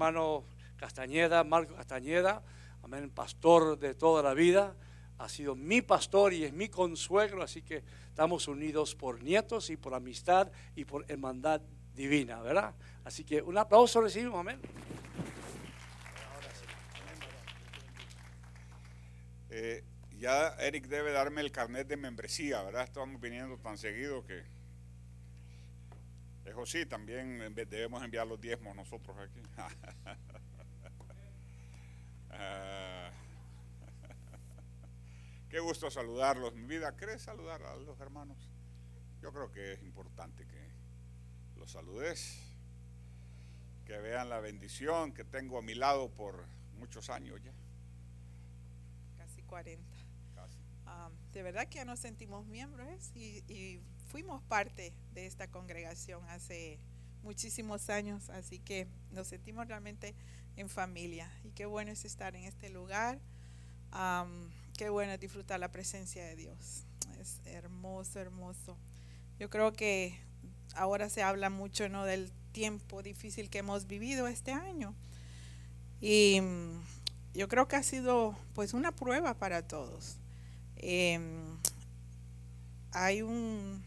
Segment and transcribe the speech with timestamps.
[0.00, 0.46] hermano
[0.78, 2.42] Castañeda, Marco Castañeda,
[2.82, 4.74] amén, pastor de toda la vida.
[5.18, 9.76] Ha sido mi pastor y es mi consuegro, así que estamos unidos por nietos y
[9.76, 11.60] por amistad y por hermandad
[11.94, 12.74] divina, ¿verdad?
[13.04, 14.58] Así que un aplauso recibimos, amén.
[19.50, 19.84] Eh,
[20.18, 22.84] ya Eric debe darme el carnet de membresía, ¿verdad?
[22.84, 24.59] Estamos viniendo tan seguido que...
[26.50, 29.40] Eso sí, también debemos enviar los diezmos nosotros aquí.
[32.32, 33.10] Ah.
[35.50, 36.54] Qué gusto saludarlos.
[36.54, 38.48] Mi vida, ¿crees saludar a los hermanos?
[39.20, 40.70] Yo creo que es importante que
[41.56, 42.40] los saludes,
[43.84, 46.46] que vean la bendición que tengo a mi lado por
[46.78, 47.52] muchos años ya.
[49.18, 49.84] Casi 40.
[51.32, 53.42] de verdad que ya nos sentimos miembros ¿eh?
[53.48, 53.80] y,
[54.10, 56.78] fuimos parte de esta congregación hace
[57.22, 60.14] muchísimos años, así que nos sentimos realmente
[60.56, 61.30] en familia.
[61.44, 63.20] Y qué bueno es estar en este lugar.
[64.76, 66.84] qué bueno es disfrutar la presencia de Dios.
[67.20, 68.76] Es hermoso, hermoso.
[69.38, 70.18] Yo creo que
[70.74, 72.04] ahora se habla mucho ¿no?
[72.04, 74.94] del tiempo difícil que hemos vivido este año.
[76.00, 76.80] Y mm,
[77.34, 80.16] yo creo que ha sido pues una prueba para todos.
[80.76, 81.58] Em,
[82.92, 83.84] hay un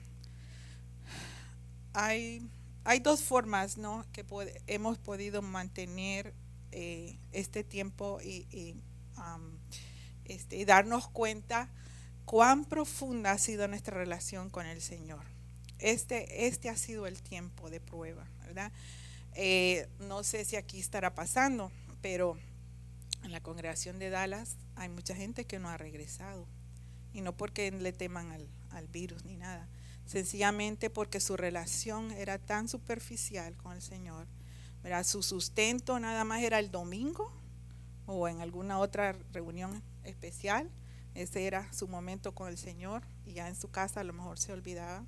[1.93, 2.47] hay,
[2.83, 4.05] hay dos formas ¿no?
[4.11, 4.25] que
[4.67, 6.33] hemos podido mantener
[6.71, 8.75] eh, este tiempo y,
[10.25, 11.69] este, y darnos cuenta
[12.25, 15.23] cuán profunda ha sido nuestra relación con el Señor.
[15.79, 18.71] Este, este ha sido el tiempo de prueba, ¿verdad?
[19.35, 21.71] Eh, no sé si aquí estará pasando,
[22.01, 22.37] pero
[23.23, 26.47] en la congregación de Dallas hay mucha gente que no ha regresado.
[27.13, 28.31] Y no porque le teman
[28.71, 29.67] al virus ni nada,
[30.05, 34.27] sencillamente porque su relación era tan superficial con el Señor.
[35.03, 37.31] Su sustento nada más era el domingo
[38.05, 40.69] o en alguna otra reunión especial.
[41.15, 44.39] Ese era su momento con el Señor y ya en su casa a lo mejor
[44.39, 45.05] se olvidaba.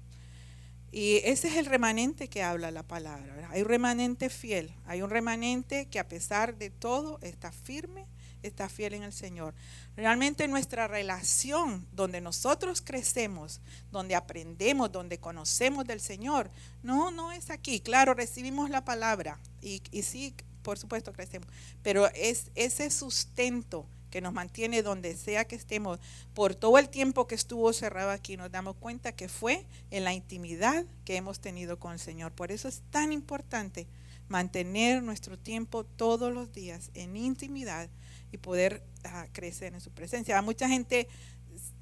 [0.92, 3.50] Y ese es el remanente que habla la palabra.
[3.50, 8.06] Hay un remanente fiel, hay un remanente que a pesar de todo está firme
[8.48, 9.54] está fiel en el Señor.
[9.96, 13.62] Realmente nuestra relación, donde nosotros crecemos,
[13.92, 16.50] donde aprendemos, donde conocemos del Señor,
[16.84, 17.80] no, no es aquí.
[17.80, 21.48] Claro, recibimos la palabra y, y sí, por supuesto crecemos,
[21.84, 23.86] pero es ese sustento
[24.16, 26.00] que nos mantiene donde sea que estemos,
[26.34, 30.14] por todo el tiempo que estuvo cerrado aquí, nos damos cuenta que fue en la
[30.14, 32.32] intimidad que hemos tenido con el Señor.
[32.32, 33.88] Por eso es tan importante
[34.30, 37.90] mantener nuestro tiempo todos los días en intimidad
[38.36, 40.42] y poder ah, crecer en su presencia.
[40.42, 41.08] Mucha gente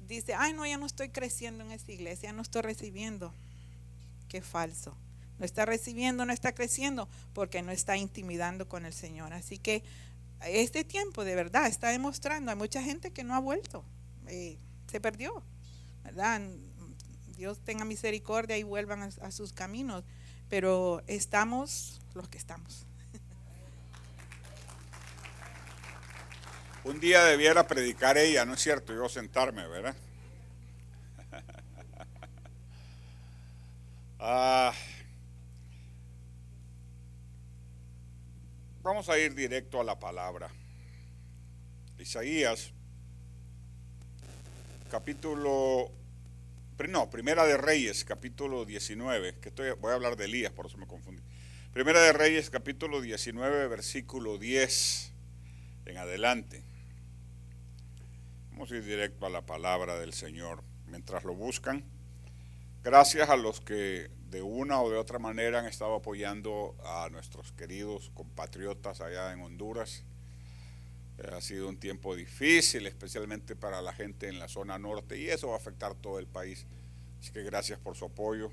[0.06, 3.34] dice, ay, no, ya no estoy creciendo en esta iglesia, no estoy recibiendo.
[4.28, 4.96] Qué falso.
[5.38, 9.32] No está recibiendo, no está creciendo porque no está intimidando con el Señor.
[9.32, 9.82] Así que
[10.40, 13.84] este tiempo de verdad está demostrando, hay mucha gente que no ha vuelto,
[14.26, 14.58] eh,
[14.90, 15.42] se perdió,
[16.04, 16.40] ¿verdad?
[17.36, 20.04] Dios tenga misericordia y vuelvan a sus caminos,
[20.48, 22.86] pero estamos los que estamos.
[26.84, 28.92] Un día debiera predicar ella, ¿no es cierto?
[28.92, 29.96] Yo sentarme, ¿verdad?
[34.26, 34.72] Ah,
[38.82, 40.48] vamos a ir directo a la palabra.
[41.98, 42.72] Isaías,
[44.90, 45.90] capítulo,
[46.88, 50.78] no, Primera de Reyes, capítulo 19, que estoy, voy a hablar de Elías, por eso
[50.78, 51.22] me confundí.
[51.74, 55.12] Primera de Reyes, capítulo 19, versículo 10
[55.84, 56.64] en adelante.
[58.54, 61.84] Vamos a ir directo a la palabra del Señor mientras lo buscan.
[62.84, 67.50] Gracias a los que de una o de otra manera han estado apoyando a nuestros
[67.50, 70.04] queridos compatriotas allá en Honduras.
[71.18, 75.26] Eh, ha sido un tiempo difícil, especialmente para la gente en la zona norte, y
[75.26, 76.64] eso va a afectar todo el país.
[77.18, 78.52] Así que gracias por su apoyo,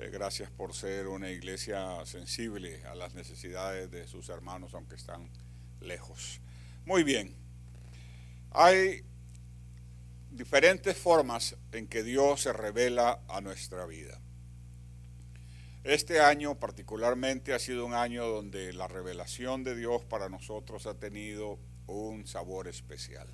[0.00, 5.30] eh, gracias por ser una iglesia sensible a las necesidades de sus hermanos, aunque están
[5.80, 6.40] lejos.
[6.84, 7.47] Muy bien.
[8.50, 9.02] Hay
[10.30, 14.20] diferentes formas en que Dios se revela a nuestra vida.
[15.84, 20.94] Este año particularmente ha sido un año donde la revelación de Dios para nosotros ha
[20.94, 23.28] tenido un sabor especial.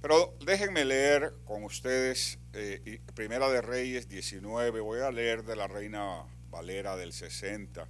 [0.00, 5.68] Pero déjenme leer con ustedes eh, Primera de Reyes 19, voy a leer de la
[5.68, 7.86] Reina Valera del 60.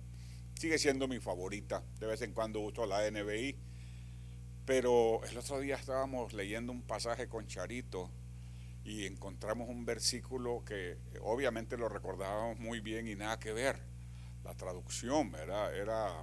[0.54, 3.56] Sigue siendo mi favorita, de vez en cuando uso la NBI
[4.64, 8.10] pero el otro día estábamos leyendo un pasaje con Charito
[8.84, 13.80] y encontramos un versículo que obviamente lo recordábamos muy bien y nada que ver.
[14.44, 15.74] La traducción, ¿verdad?
[15.76, 16.22] Era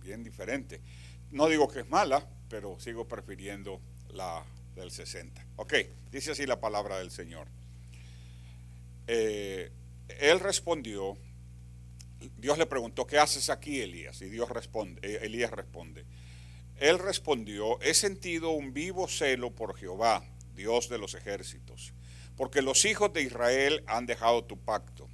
[0.00, 0.80] bien diferente.
[1.30, 3.80] No digo que es mala, pero sigo prefiriendo
[4.10, 5.46] la del 60.
[5.56, 5.74] Ok,
[6.10, 7.46] dice así la palabra del Señor.
[9.06, 9.70] Eh,
[10.20, 11.16] él respondió,
[12.36, 14.20] Dios le preguntó, ¿qué haces aquí, Elías?
[14.22, 16.04] Y Dios responde, eh, Elías responde.
[16.76, 20.24] Él respondió, he sentido un vivo celo por Jehová,
[20.54, 21.94] Dios de los ejércitos,
[22.36, 25.08] porque los hijos de Israel han dejado tu pacto,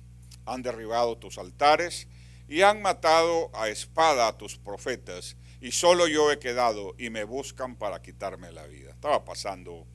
[0.46, 2.08] han derribado tus altares
[2.48, 7.24] y han matado a espada a tus profetas, y solo yo he quedado y me
[7.24, 8.90] buscan para quitarme la vida.
[8.90, 9.86] Estaba pasando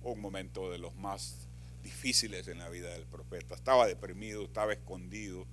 [0.00, 1.48] un momento de los más
[1.82, 3.54] difíciles en la vida del profeta.
[3.54, 5.46] Estaba deprimido, estaba escondido,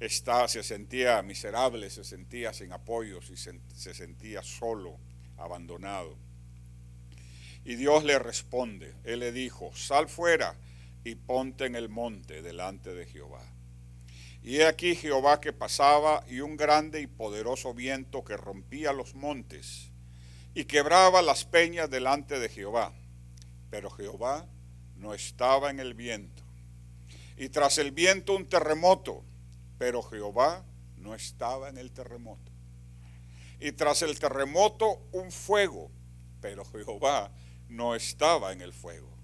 [0.00, 4.98] estaba, se sentía miserable, se sentía sin apoyos y se, se sentía solo,
[5.36, 6.16] abandonado.
[7.64, 10.56] Y Dios le responde, Él le dijo, sal fuera
[11.04, 13.44] y ponte en el monte delante de Jehová.
[14.42, 19.16] Y he aquí Jehová que pasaba y un grande y poderoso viento que rompía los
[19.16, 19.90] montes
[20.54, 22.94] y quebraba las peñas delante de Jehová.
[23.70, 24.46] Pero Jehová
[24.94, 26.44] no estaba en el viento.
[27.36, 29.24] Y tras el viento un terremoto,
[29.78, 30.64] pero Jehová
[30.96, 32.52] no estaba en el terremoto.
[33.60, 35.90] Y tras el terremoto un fuego,
[36.40, 37.32] pero Jehová
[37.68, 39.16] no estaba en el fuego.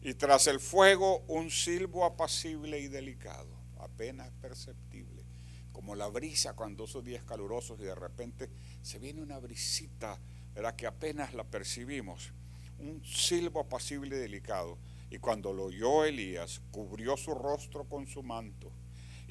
[0.00, 5.24] Y tras el fuego un silbo apacible y delicado apenas perceptible,
[5.72, 8.48] como la brisa cuando esos días calurosos y de repente
[8.80, 10.20] se viene una brisita,
[10.54, 10.76] ¿verdad?
[10.76, 12.32] Que apenas la percibimos,
[12.78, 14.78] un silbo apacible y delicado.
[15.10, 18.72] Y cuando lo oyó Elías, cubrió su rostro con su manto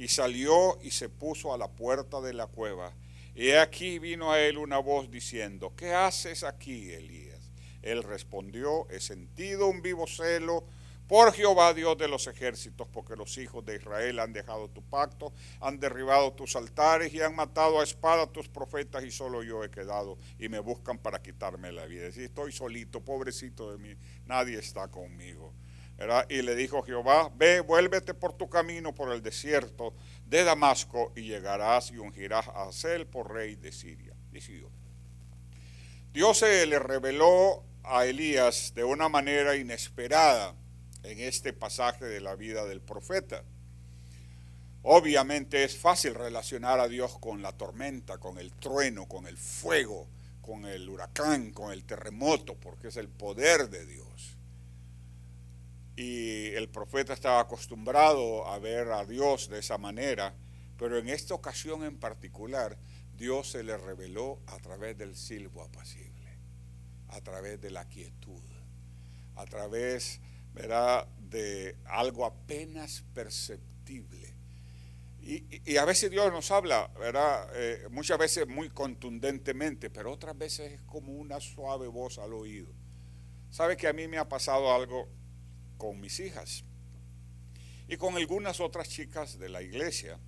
[0.02, 2.92] y salió y se puso a la puerta de la cueva.
[3.36, 7.52] Y aquí vino a él una voz diciendo, ¿qué haces aquí, Elías?
[7.84, 10.66] Él respondió, he sentido un vivo celo
[11.08, 15.34] por Jehová Dios de los ejércitos, porque los hijos de Israel han dejado tu pacto,
[15.60, 19.64] han derribado tus altares y han matado a espada a tus profetas y solo yo
[19.64, 22.12] he quedado y me buscan para quitarme la vida.
[22.12, 23.96] Si estoy solito, pobrecito de mí,
[24.26, 25.54] nadie está conmigo.
[26.30, 29.94] Y le dijo Jehová, ve, vuélvete por tu camino por el desierto
[30.26, 34.16] de Damasco y llegarás y ungirás a Hazel por rey de Siria.
[34.32, 34.72] Dios.
[36.14, 40.56] Dios se le reveló a Elías de una manera inesperada
[41.04, 43.44] en este pasaje de la vida del profeta.
[44.84, 50.08] Obviamente es fácil relacionar a Dios con la tormenta, con el trueno, con el fuego,
[50.42, 54.38] con el huracán, con el terremoto, porque es el poder de Dios.
[56.02, 60.34] Y el profeta estaba acostumbrado a ver a Dios de esa manera,
[60.76, 62.80] pero en esta ocasión en particular,
[63.16, 66.40] Dios se le reveló a través del silbo apacible,
[67.10, 68.42] a través de la quietud,
[69.36, 70.22] a través
[70.56, 71.06] ¿verdad?
[71.20, 74.34] de algo apenas perceptible.
[75.22, 77.48] Y, a veces Dios nos habla, ¿verdad?
[77.54, 82.74] Eh, muchas veces muy contundentemente, pero otras veces es como una suave voz al oído.
[83.52, 85.21] ¿Sabe que a mí me ha pasado algo
[85.82, 86.64] con mis hijas?
[87.88, 90.20] Y con algunas otras chicas de la iglesia,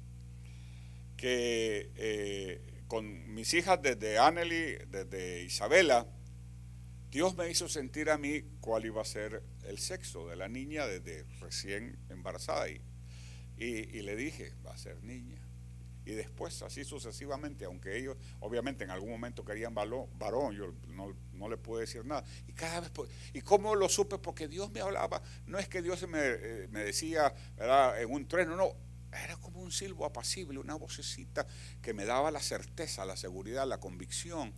[1.15, 6.07] que eh, con mis hijas desde Anneli, desde Isabela,
[7.11, 10.87] Dios me hizo sentir a mí cuál iba a ser el sexo de la niña
[10.87, 12.81] desde recién embarazada y,
[13.55, 15.42] y, le dije, va a ser niña.
[16.05, 21.57] Y después, así sucesivamente, aunque ellos obviamente en algún momento querían varón, yo no, le
[21.57, 22.23] pude decir nada.
[22.47, 22.91] Y cada vez,
[23.33, 24.17] ¿y cómo lo supe?
[24.17, 28.01] Porque Dios me hablaba, no es que Dios me, eh, me decía ¿verdad?
[28.01, 28.75] en un trueno, no,
[29.23, 31.47] era como un silbo apacible, una vocecita
[31.81, 34.53] que me daba la certeza, la seguridad, la convicción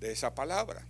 [0.00, 0.86] de esa palabra.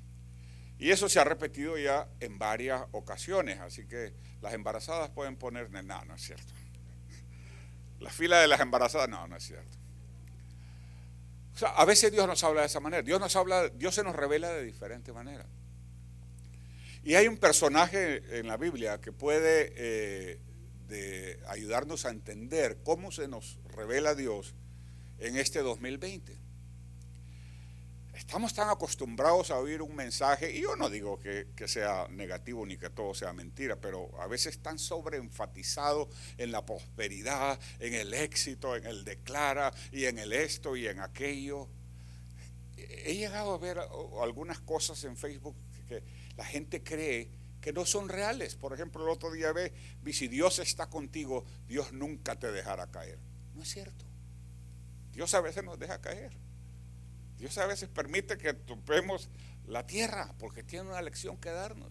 [0.79, 5.71] Y eso se ha repetido ya en varias ocasiones, así que las embarazadas pueden poner,
[5.71, 6.55] no, no es cierto.
[8.01, 9.80] La fila de las embarazadas, no, no es cierto.
[11.63, 14.53] A veces Dios nos habla de esa manera, Dios nos habla, Dios se nos revela
[14.53, 15.47] de diferente manera.
[17.03, 23.29] Y hay un personaje en la Biblia que puede eh, ayudarnos a entender cómo se
[23.29, 24.55] nos revela Dios
[25.19, 26.37] en este 2020.
[28.21, 32.77] Estamos tan acostumbrados a oír un mensaje, y yo no digo que, sea negativo ni
[32.77, 38.77] que todo sea mentira, pero a veces tan sobreenfatizado en la prosperidad, en el éxito,
[38.77, 41.69] en el declara y en el esto y en aquello.
[42.77, 43.81] He llegado a ver
[44.23, 45.57] algunas cosas en Facebook
[45.89, 46.05] que
[46.37, 47.31] la gente cree
[47.63, 48.55] que no son reales.
[48.55, 49.73] Por ejemplo, el otro día ve,
[50.13, 53.19] si Dios está contigo, Dios nunca te dejará caer.
[53.55, 54.05] No es cierto.
[55.11, 56.50] Dios a veces nos deja caer.
[57.41, 59.31] Dios a veces permite que topemos
[59.67, 61.91] la tierra porque tiene una lección que darnos.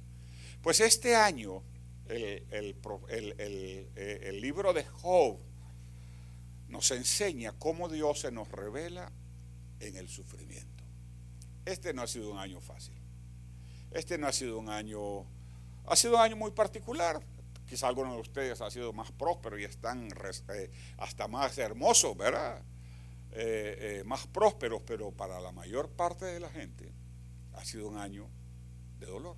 [0.62, 1.64] Pues este año
[2.06, 5.40] el, el, libro de Job
[6.68, 9.12] nos enseña cómo Dios se nos revela
[9.80, 10.84] en el sufrimiento.
[11.66, 12.96] Este no ha sido un año fácil.
[13.90, 15.26] Este no ha sido un año,
[15.88, 17.20] ha sido un año muy particular.
[17.68, 20.10] Quizá algunos de ustedes ha sido más próspero y están
[20.54, 22.64] eh, hasta más hermosos, ¿verdad?
[23.32, 26.92] Eh, eh, más prósperos, pero para la mayor parte de la gente
[27.54, 28.28] ha sido un año
[29.00, 29.36] de dolor.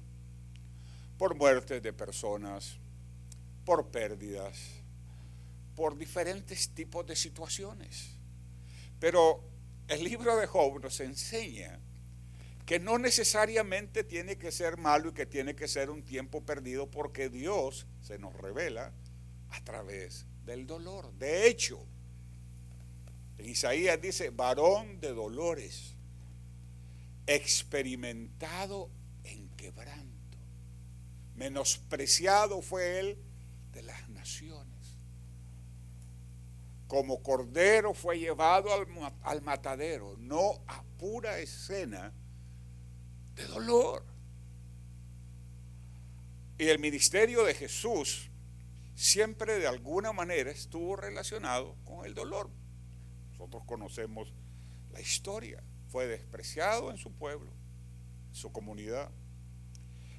[1.18, 2.78] Por muertes de personas,
[3.66, 4.58] por pérdidas,
[5.76, 8.18] por diferentes tipos de situaciones.
[9.00, 9.44] Pero
[9.88, 11.80] el libro de Job nos enseña
[12.66, 16.90] que no necesariamente tiene que ser malo y que tiene que ser un tiempo perdido
[16.90, 18.94] porque Dios se nos revela
[19.50, 21.12] a través del dolor.
[21.14, 21.86] De hecho,
[23.46, 25.96] Isaías dice, varón de dolores,
[27.28, 28.90] experimentado
[29.24, 30.38] en quebranto,
[31.36, 33.18] menospreciado fue él
[33.72, 34.98] de las naciones.
[36.88, 38.70] Como cordero fue llevado
[39.24, 42.14] al, matadero, no a pura escena
[43.34, 44.06] de dolor.
[46.58, 48.30] Y el ministerio de Jesús
[48.94, 52.50] siempre de alguna manera estuvo relacionado con el dolor.
[53.42, 54.32] Nosotros conocemos
[54.94, 55.64] la historia.
[55.88, 57.52] Fue despreciado en su pueblo,
[58.30, 59.10] en su comunidad.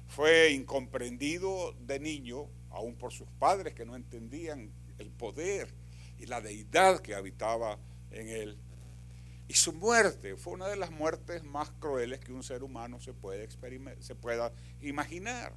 [0.07, 5.73] Fue incomprendido de niño, aún por sus padres que no entendían el poder
[6.19, 7.79] y la deidad que habitaba
[8.11, 8.57] en él.
[9.47, 13.13] Y su muerte fue una de las muertes más crueles que un ser humano se,
[13.13, 13.47] puede
[14.21, 14.51] pueda
[14.81, 15.53] imaginar.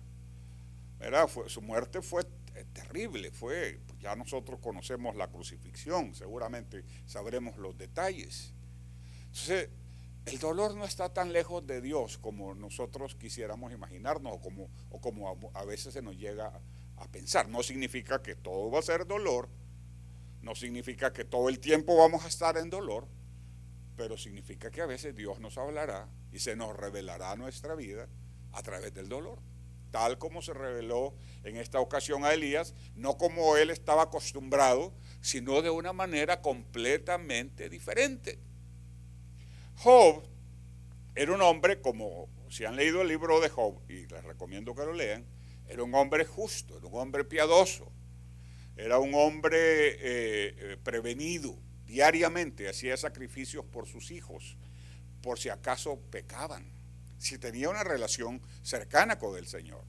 [1.48, 2.22] su muerte fue
[2.64, 8.54] terrible, fue, ya nosotros conocemos la crucifixión, seguramente sabremos los detalles.
[9.26, 9.68] Entonces,
[10.26, 14.40] el dolor no está tan lejos de Dios como nosotros quisiéramos imaginarnos
[14.90, 16.60] o como, a veces se nos llega
[16.96, 17.48] a pensar.
[17.48, 19.48] No significa que todo va a ser dolor,
[20.42, 23.06] no significa que todo el tiempo vamos a estar en dolor,
[23.96, 28.08] pero significa que a veces Dios nos hablará y se nos revelará nuestra vida
[28.52, 29.38] a través del dolor
[29.96, 35.62] tal como se reveló en esta ocasión a Elías, no como él estaba acostumbrado, sino
[35.62, 38.38] de una manera completamente diferente.
[39.76, 40.22] Job
[41.14, 44.84] era un hombre, como si han leído el libro de Job, y les recomiendo que
[44.84, 45.24] lo lean,
[45.66, 47.90] era un hombre justo, era un hombre piadoso,
[48.76, 54.58] era un hombre eh, eh, prevenido diariamente, hacía sacrificios por sus hijos,
[55.22, 56.75] por si acaso pecaban
[57.18, 59.84] si tenía una relación cercana con el Señor.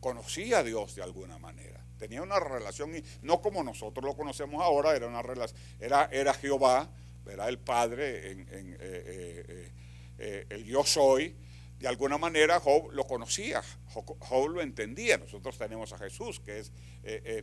[0.00, 1.84] Conocía a Dios de alguna manera.
[1.98, 6.88] Tenía una relación, no como nosotros lo conocemos ahora, era una relación, era, era Jehová,
[7.28, 9.72] era el Padre, eh, eh,
[10.18, 11.36] eh, el yo soy.
[11.78, 15.16] De alguna manera Job lo conocía, Job, lo entendía.
[15.16, 16.72] Nosotros tenemos a Jesús, que es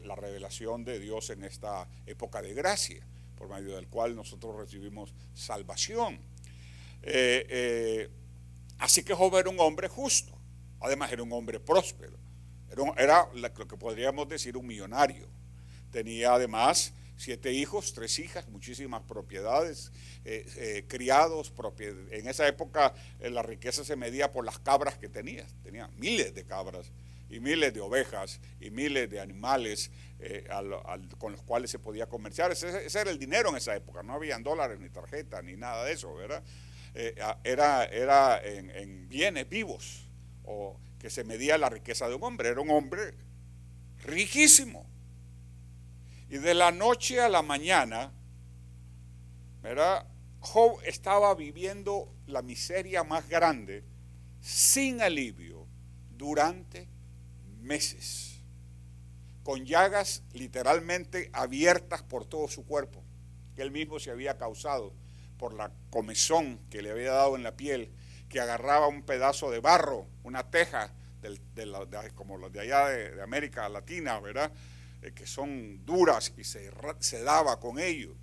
[0.03, 5.13] la revelación de Dios en esta época de gracia, por medio del cual nosotros recibimos
[5.33, 6.19] salvación.
[8.77, 10.37] Así que Job era un hombre justo,
[10.79, 12.17] además era un hombre próspero,
[12.97, 15.27] era, lo que podríamos decir un millonario.
[15.91, 19.91] Tenía además siete hijos, tres hijas, muchísimas propiedades,
[20.25, 21.53] eh, eh, criados.
[22.11, 25.45] En esa época eh, la riqueza se medía por las cabras que tenía.
[25.63, 26.91] Tenía miles de cabras
[27.29, 29.91] y miles de ovejas y miles de animales
[31.17, 32.51] con los cuales se podía comerciar.
[32.51, 34.03] Ese, ese, era el dinero en esa época.
[34.03, 36.43] No habían dólares ni tarjetas ni nada de eso, ¿verdad?
[36.97, 40.07] Eh, era, era en, bienes vivos,
[40.45, 42.49] o que se medía la riqueza de un hombre.
[42.49, 43.13] Era un hombre
[44.03, 44.85] riquísimo.
[46.29, 48.13] Y de la noche a la mañana,
[49.61, 50.07] ¿verdad?
[50.39, 53.83] Job estaba viviendo la miseria más grande
[54.39, 55.67] sin alivio
[56.11, 56.87] durante
[57.61, 58.41] meses,
[59.43, 63.03] con llagas literalmente abiertas por todo su cuerpo,
[63.53, 64.93] que él mismo se había causado
[65.37, 67.91] por la comezón que le había dado en la piel,
[68.29, 70.93] que agarraba un pedazo de barro, una teja,
[72.13, 74.51] como los de allá de, América Latina, ¿verdad?
[75.01, 76.71] Eh, que son duras y se,
[77.23, 78.15] daba con ello.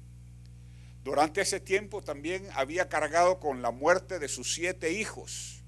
[1.02, 5.64] Durante ese tiempo también había cargado con la muerte de sus siete hijos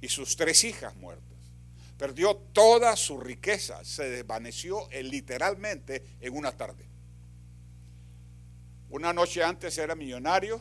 [0.00, 1.24] y sus tres hijas muertas.
[1.96, 6.87] Perdió toda su riqueza, se desvaneció eh, literalmente en una tarde.
[8.90, 10.60] Una noche antes era millonario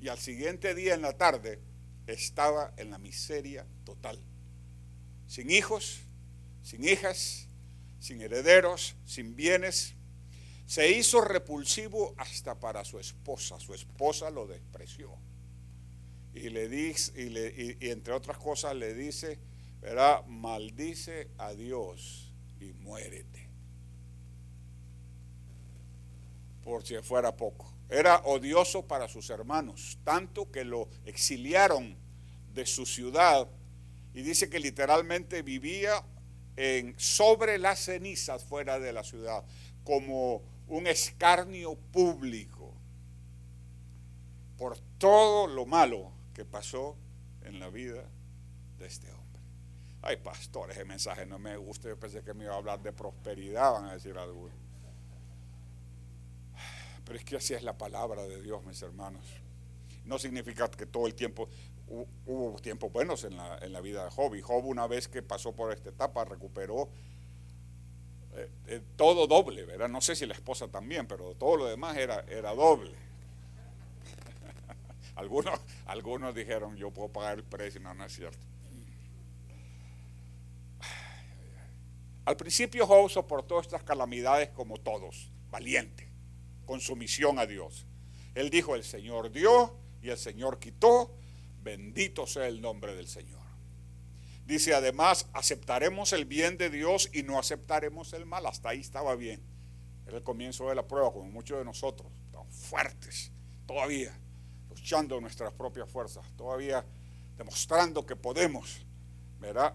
[0.00, 1.60] y al siguiente día en la tarde
[2.06, 4.18] estaba en la miseria total.
[5.26, 6.00] Sin hijos,
[6.62, 7.46] sin hijas,
[7.98, 9.94] sin herederos, sin bienes.
[10.64, 13.60] Se hizo repulsivo hasta para su esposa.
[13.60, 15.14] Su esposa lo despreció.
[16.32, 19.38] Y le dice, y, y entre otras cosas le dice,
[19.82, 23.49] verá, maldice a Dios y muérete.
[26.70, 27.68] Por si fuera poco.
[27.88, 31.96] Era odioso para sus hermanos, tanto que lo exiliaron
[32.54, 33.48] de su ciudad
[34.14, 36.04] y dice que literalmente vivía
[36.56, 39.44] en, sobre las cenizas fuera de la ciudad,
[39.82, 42.72] como un escarnio público
[44.56, 46.96] por todo lo malo que pasó
[47.42, 48.04] en la vida
[48.78, 49.42] de este hombre.
[50.02, 51.88] Ay, pastor, ese mensaje no me gusta.
[51.88, 54.69] Yo pensé que me iba a hablar de prosperidad, van a decir algunos.
[57.10, 59.26] Pero es que así es la palabra de Dios, mis hermanos.
[60.04, 61.48] No significa que todo el tiempo,
[62.24, 64.36] hubo tiempos buenos en la, en la vida de Job.
[64.36, 66.88] Y Job una vez que pasó por esta etapa recuperó
[68.36, 69.88] eh, eh, todo doble, ¿verdad?
[69.88, 72.94] No sé si la esposa también, pero todo lo demás era, era doble.
[75.16, 78.46] algunos, algunos dijeron, yo puedo pagar el precio, no, no es cierto.
[82.24, 86.09] Al principio Job soportó estas calamidades como todos, valiente,
[86.70, 87.84] con sumisión a Dios.
[88.32, 91.12] Él dijo, el Señor dio y el Señor quitó,
[91.64, 93.42] bendito sea el nombre del Señor.
[94.46, 98.46] Dice además, aceptaremos el bien de Dios y no aceptaremos el mal.
[98.46, 99.42] Hasta ahí estaba bien.
[100.06, 102.06] Era el comienzo de la prueba, como muchos de nosotros.
[102.50, 103.32] Fuertes
[103.66, 104.16] todavía,
[104.68, 106.86] luchando nuestras propias fuerzas, todavía
[107.36, 108.86] demostrando que podemos,
[109.40, 109.74] ¿verdad?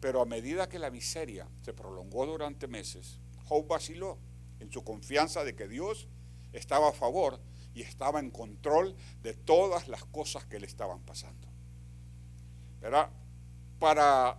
[0.00, 4.18] Pero a medida que la miseria se prolongó durante meses, Job vaciló
[4.60, 6.08] en su confianza de que Dios
[6.58, 7.40] estaba a favor
[7.74, 11.48] y estaba en control de todas las cosas que le estaban pasando.
[13.78, 14.38] Para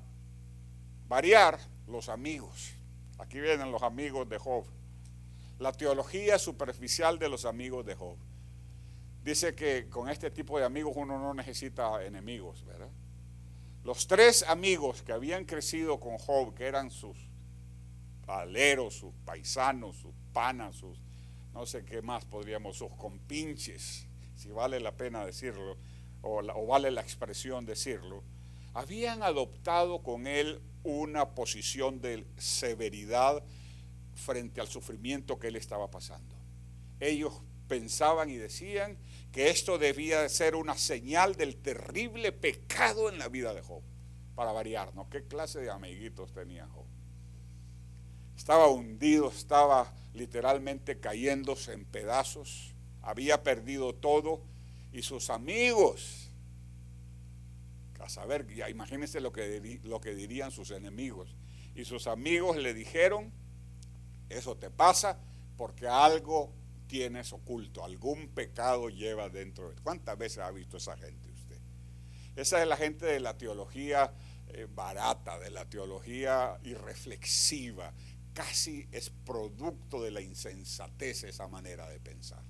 [1.08, 2.74] variar, los amigos.
[3.18, 4.66] Aquí vienen los amigos de Job.
[5.60, 8.18] La teología superficial de los amigos de Job.
[9.24, 12.90] Dice que con este tipo de amigos uno no necesita enemigos, ¿verdad?
[13.84, 17.18] Los tres amigos que habían crecido con Job, que eran sus
[18.28, 21.00] aleros, sus paisanos, sus panas, sus
[21.58, 25.76] no sé qué más podríamos, sus compinches, si vale la pena decirlo,
[26.22, 28.24] o, o vale la expresión decirlo,
[28.76, 33.44] habían adoptado con él una posición de severidad
[34.14, 36.36] frente al sufrimiento que él estaba pasando.
[37.00, 37.34] Ellos
[37.68, 38.96] pensaban y decían
[39.32, 43.82] que esto debía de ser una señal del terrible pecado en la vida de Job.
[44.36, 46.86] Para variarnos, ¿qué clase de amiguitos tenía Job?
[48.36, 54.42] Estaba hundido, estaba literalmente cayéndose en pedazos, había perdido todo
[54.92, 56.32] y sus amigos,
[58.00, 61.36] a saber, ya imagínense lo que, lo que dirían sus enemigos,
[61.76, 63.32] y sus amigos le dijeron,
[64.30, 65.20] eso te pasa
[65.58, 66.54] porque algo
[66.88, 71.60] tienes oculto, algún pecado lleva dentro de ¿Cuántas veces ha visto esa gente usted?
[72.36, 74.14] Esa es la gente de la teología
[74.50, 77.94] eh, barata, de la teología irreflexiva.
[78.38, 82.44] Casi es producto de la insensatez esa manera de pensar.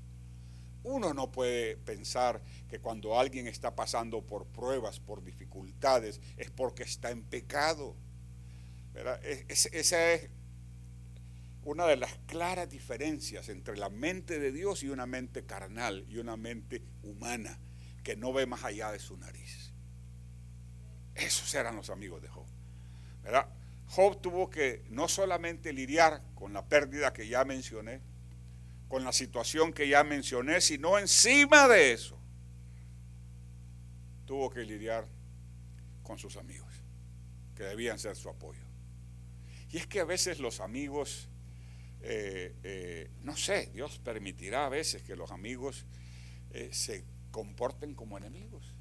[0.84, 6.84] Uno no puede pensar que cuando alguien está pasando por pruebas, por dificultades, es porque
[6.84, 7.95] está en pecado.
[9.47, 10.30] esa es
[11.63, 16.17] una de las claras diferencias entre la mente de Dios y una mente carnal y
[16.17, 17.62] una mente humana
[18.04, 19.71] que no ve más allá de su nariz.
[21.15, 22.45] Esos eran los amigos de Job.
[23.23, 23.47] ¿verdad?
[23.88, 28.02] Job tuvo que no solamente lidiar con la pérdida que ya mencioné,
[28.88, 32.17] con la situación que ya mencioné, sino encima de eso,
[34.26, 35.08] tuvo que lidiar
[36.04, 36.71] con sus amigos,
[37.56, 38.62] que debían ser su apoyo.
[39.69, 41.30] Y es que a veces los amigos
[42.02, 45.86] eh, eh, no sé, Dios permitirá a veces que los amigos
[46.52, 48.73] eh, se comporten como enemigos.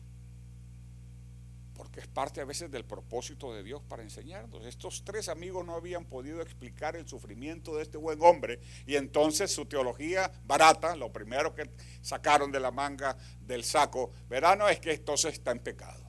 [1.77, 4.65] Porque es parte a veces del propósito de Dios para enseñarnos.
[4.65, 9.53] Estos tres amigos no habían podido explicar el sufrimiento de este buen hombre y entonces
[9.53, 14.93] su teología barata, lo primero que sacaron de la manga del saco, verano es que
[14.93, 16.05] entonces está en pecado.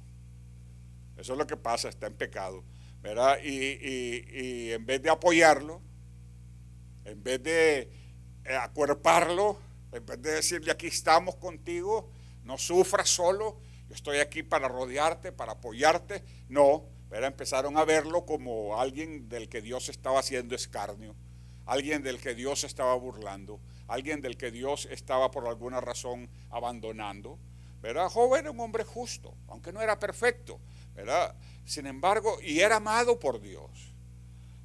[1.18, 2.64] Eso es lo que pasa, está en pecado.
[3.02, 3.38] ¿verdad?
[3.42, 5.82] y en vez de apoyarlo,
[7.08, 7.90] en vez de
[8.44, 9.58] eh, acuerparlo,
[9.92, 12.10] en vez de decirle aquí estamos contigo,
[12.44, 18.26] no sufras solo, yo estoy aquí para rodearte, para apoyarte, no, pero empezaron a verlo
[18.26, 21.15] como alguien del que Dios estaba haciendo escarnio,
[21.65, 27.39] alguien del que Dios estaba burlando, alguien del que Dios estaba por alguna razón abandonando.
[27.82, 28.10] ¿verdad?
[28.10, 30.60] Job era un hombre justo, aunque no era perfecto,
[30.93, 31.36] ¿verdad?
[31.65, 33.93] Sin embargo, y era amado por Dios.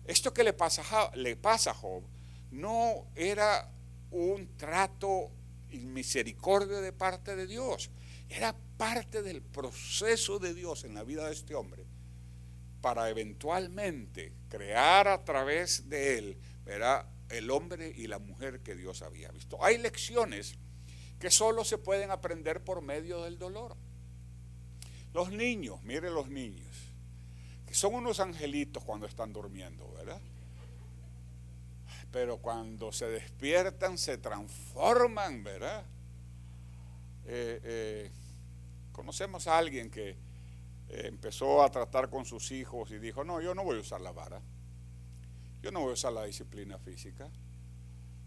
[0.05, 2.03] Esto que le pasa, le pasa a Job
[2.51, 3.71] no era
[4.11, 5.31] un trato
[5.71, 7.91] y misericordia de parte de Dios,
[8.33, 11.85] era parte del proceso de Dios en la vida de este hombre
[12.81, 16.39] para eventualmente crear a través de él
[17.29, 19.63] el hombre y la mujer que Dios había visto.
[19.63, 20.57] Hay lecciones
[21.19, 23.77] que solo se pueden aprender por medio del dolor.
[25.13, 26.75] Los niños, mire los niños,
[27.67, 30.21] que son unos angelitos cuando están durmiendo, ¿verdad?
[32.11, 35.85] Pero cuando se despiertan se transforman, ¿verdad?
[37.25, 38.11] Eh, eh,
[38.93, 40.17] conocemos a alguien que eh,
[41.07, 44.13] empezó a tratar con sus hijos y dijo, no, yo no voy a usar la
[44.13, 44.41] vara,
[45.63, 47.31] yo no voy a usar la disciplina física.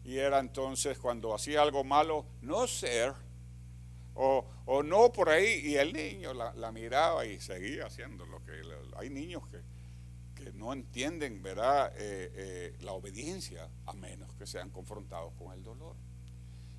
[0.03, 3.13] Y era entonces cuando hacía algo malo, no ser,
[4.13, 4.45] o,
[4.83, 8.51] no por ahí, y el niño la, miraba y seguía haciendo lo que
[8.97, 9.61] hay niños que,
[10.35, 11.91] que no entienden, ¿verdad?,
[12.81, 15.95] la obediencia a menos que sean confrontados con el dolor.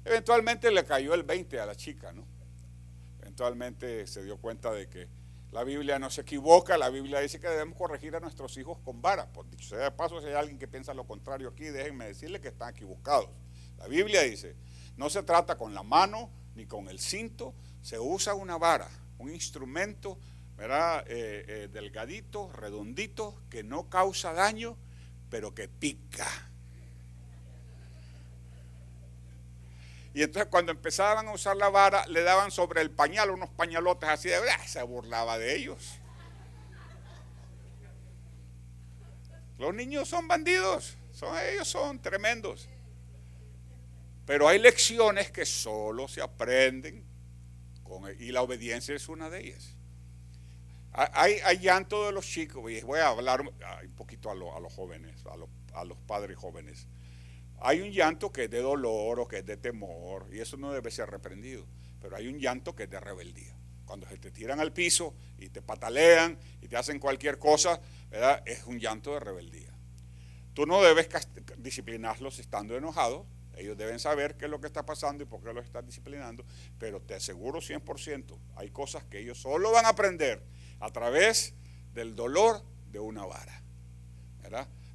[0.04, 2.24] Eventualmente le cayó el 20 a la chica, ¿no?
[3.36, 5.10] Eventualmente se dio cuenta de que
[5.52, 9.02] la Biblia no se equivoca, la Biblia dice que debemos corregir a nuestros hijos con
[9.02, 9.30] vara.
[9.30, 12.40] Por dicho sea de paso, si hay alguien que piensa lo contrario aquí, déjenme decirle
[12.40, 13.28] que están equivocados.
[13.76, 14.56] La Biblia dice,
[14.96, 19.30] no se trata con la mano ni con el cinto, se usa una vara, un
[19.30, 20.18] instrumento,
[20.56, 21.04] ¿verdad?
[21.06, 24.78] Eh, eh, delgadito, redondito, que no causa daño,
[25.28, 26.26] pero que pica.
[30.16, 34.08] Y entonces cuando empezaban a usar la vara, le daban sobre el pañal unos pañalotes
[34.08, 34.36] así de...
[34.36, 34.66] ¡ah!
[34.66, 35.98] Se burlaba de ellos.
[39.58, 42.66] Los niños son bandidos, son, ellos son tremendos.
[44.24, 47.04] Pero hay lecciones que solo se aprenden
[47.84, 49.76] con, y la obediencia es una de ellas.
[50.94, 55.22] Hay, llanto de los chicos, y voy a hablar un poquito a, los jóvenes,
[55.74, 56.86] a los padres jóvenes.
[57.58, 60.72] Hay un llanto que es de dolor o que es de temor, y eso no
[60.72, 61.66] debe ser reprendido,
[62.00, 63.56] pero hay un llanto que es de rebeldía.
[63.84, 67.80] Cuando se te tiran al piso y te patalean y te hacen cualquier cosa,
[68.44, 69.72] es un llanto de rebeldía.
[70.54, 71.08] Tú no debes
[71.58, 75.52] disciplinarlos estando enojados, ellos deben saber qué es lo que está pasando y por qué
[75.52, 76.44] los estás disciplinando,
[76.78, 80.42] pero te aseguro 100%, hay cosas que ellos solo van a aprender
[80.80, 81.54] a través
[81.94, 83.62] del dolor de una vara.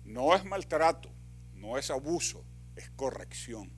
[0.05, 1.09] No es maltrato,
[1.53, 2.43] no es abuso,
[2.81, 3.71] es corrección.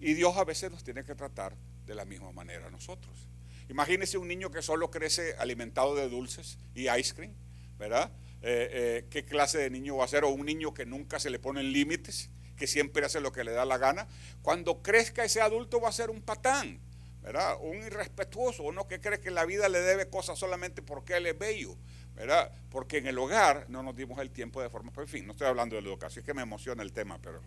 [0.00, 3.28] Y Dios a veces nos tiene que tratar de la misma manera a nosotros.
[3.68, 7.32] Imagínese un niño que solo crece alimentado de dulces y ice cream,
[7.78, 8.12] ¿verdad?
[8.42, 10.24] Eh, eh, ¿Qué clase de niño va a ser?
[10.24, 13.52] O un niño que nunca se le ponen límites, que siempre hace lo que le
[13.52, 14.06] da la gana.
[14.42, 16.78] Cuando crezca ese adulto va a ser un patán,
[17.22, 17.56] ¿verdad?
[17.62, 21.38] Un irrespetuoso, uno que cree que la vida le debe cosas solamente porque él es
[21.38, 21.74] bello,
[22.14, 22.52] ¿verdad?
[22.68, 25.32] Porque en el hogar no nos dimos el tiempo de forma, pues, en fin, no
[25.32, 27.40] estoy hablando de la educación, es que me emociona el tema, pero,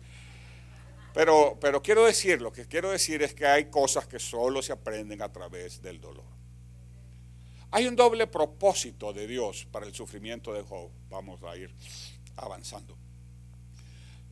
[1.18, 4.70] pero, pero quiero decir, lo que quiero decir es que hay cosas que solo se
[4.70, 6.30] aprenden a través del dolor.
[7.72, 10.92] Hay un doble propósito de Dios para el sufrimiento de Job.
[11.10, 11.74] Vamos a ir
[12.36, 12.96] avanzando.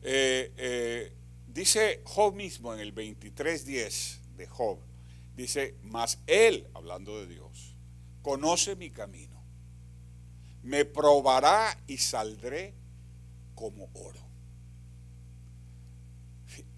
[0.01, 1.13] Eh, eh,
[1.45, 4.79] dice Job mismo en el 23.10 de Job,
[5.35, 7.75] dice, mas él, hablando de Dios,
[8.21, 9.37] conoce mi camino
[10.67, 12.73] me probará y saldré
[13.55, 14.26] como oro.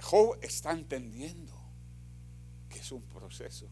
[0.10, 1.54] Job está entendiendo
[2.67, 3.69] que es un proceso,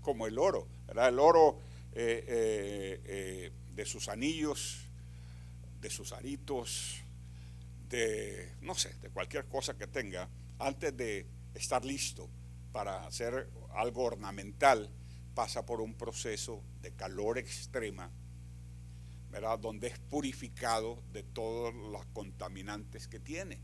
[0.00, 1.10] como el oro, ¿verdad?
[1.10, 1.58] El oro
[1.92, 4.86] eh, eh, eh, de sus anillos,
[5.82, 7.02] de sus aritos,
[7.90, 12.30] de, no sé, de cualquier cosa que tenga, antes de estar listo
[12.72, 14.88] para hacer algo ornamental,
[15.34, 18.10] pasa por un proceso de calor extrema
[19.60, 23.60] donde es purificado de todos los contaminantes que tiene.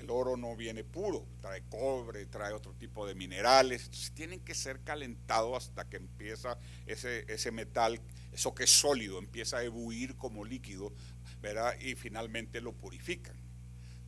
[0.00, 4.54] El oro no viene puro, trae cobre, trae otro tipo de minerales, entonces tienen que
[4.54, 8.00] ser calentados hasta que empieza ese, metal,
[8.32, 10.94] eso que es sólido, empieza a ebuir como líquido,
[11.42, 11.78] ¿verdad?
[11.80, 13.36] Y finalmente lo purifican.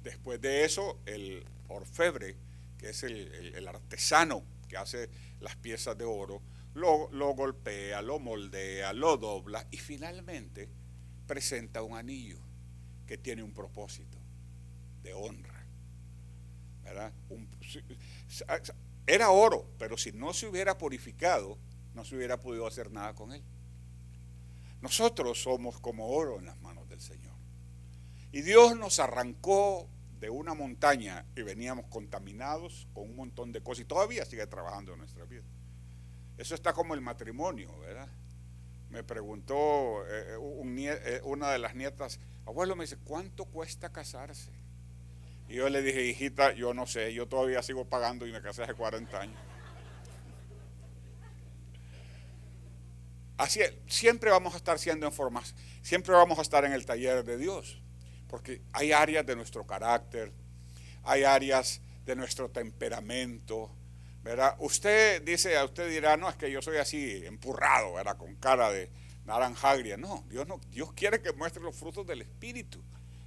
[0.02, 2.36] Después de eso, el orfebre,
[2.78, 6.40] que es el, artesano que hace las piezas de oro,
[6.72, 10.70] lo golpea, lo moldea, lo dobla y finalmente
[11.26, 12.38] presenta un anillo
[13.06, 14.16] que tiene un propósito
[15.02, 15.51] de honra.
[19.06, 21.58] Era oro, pero si no se hubiera purificado,
[21.94, 23.42] no se hubiera podido hacer nada con él.
[24.80, 27.34] Nosotros somos como oro en las manos del Señor.
[28.32, 33.82] Y Dios nos arrancó de una montaña y veníamos contaminados con un montón de cosas
[33.82, 35.44] y todavía sigue trabajando en nuestra vida.
[36.38, 38.08] Eso está como el matrimonio, ¿verdad?
[38.92, 44.52] me preguntó eh, eh, una de las nietas, abuelo me dice, ¿cuánto cuesta casarse?
[45.52, 48.62] Y yo le dije, hijita, yo no sé, yo todavía sigo pagando y me casé
[48.62, 49.36] hace 40 años.
[53.36, 56.86] Así es, siempre vamos a estar siendo en formas, siempre vamos a estar en el
[56.86, 57.82] taller de Dios,
[58.28, 60.32] porque hay áreas de nuestro carácter,
[61.02, 63.76] hay áreas de nuestro temperamento,
[64.22, 64.56] ¿verdad?
[64.58, 68.16] Usted dice, a usted dirá, no, es que yo soy así, empurrado, ¿verdad?
[68.16, 68.90] Con cara de
[69.26, 69.98] naranja agria.
[69.98, 72.82] No, Dios no, Dios quiere que muestre los frutos del Espíritu,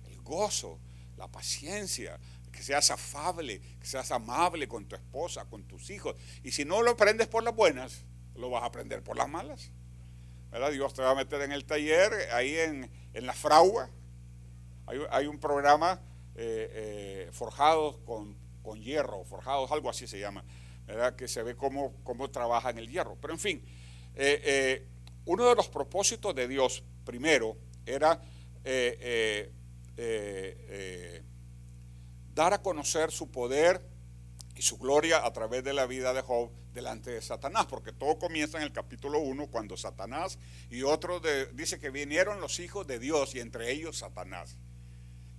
[0.08, 0.80] el gozo,
[1.18, 2.20] la paciencia,
[2.52, 6.16] que seas afable, que seas amable con tu esposa, con tus hijos.
[6.44, 9.72] Y si no lo aprendes por las buenas, lo vas a aprender por las malas.
[10.52, 10.72] ¿verdad?
[10.72, 13.90] Dios te va a meter en el taller, ahí en, la fragua.
[15.10, 16.00] Hay, un programa
[16.36, 16.70] eh,
[17.26, 18.38] eh, forjados con,
[18.82, 20.44] hierro, forjados, algo así se llama,
[20.86, 21.16] ¿verdad?
[21.16, 23.18] que se ve cómo, cómo trabaja en el hierro.
[23.20, 23.64] Pero en fin,
[24.16, 24.88] eh,
[25.26, 28.22] uno de los propósitos de Dios, primero, era
[32.34, 33.82] dar a conocer su poder
[34.56, 38.18] y su gloria a través de la vida de Job delante de Satanás, porque todo
[38.18, 40.38] comienza en el capítulo 1 cuando Satanás
[40.70, 41.22] y otros
[41.54, 44.58] dice que vinieron los hijos de Dios y entre ellos Satanás.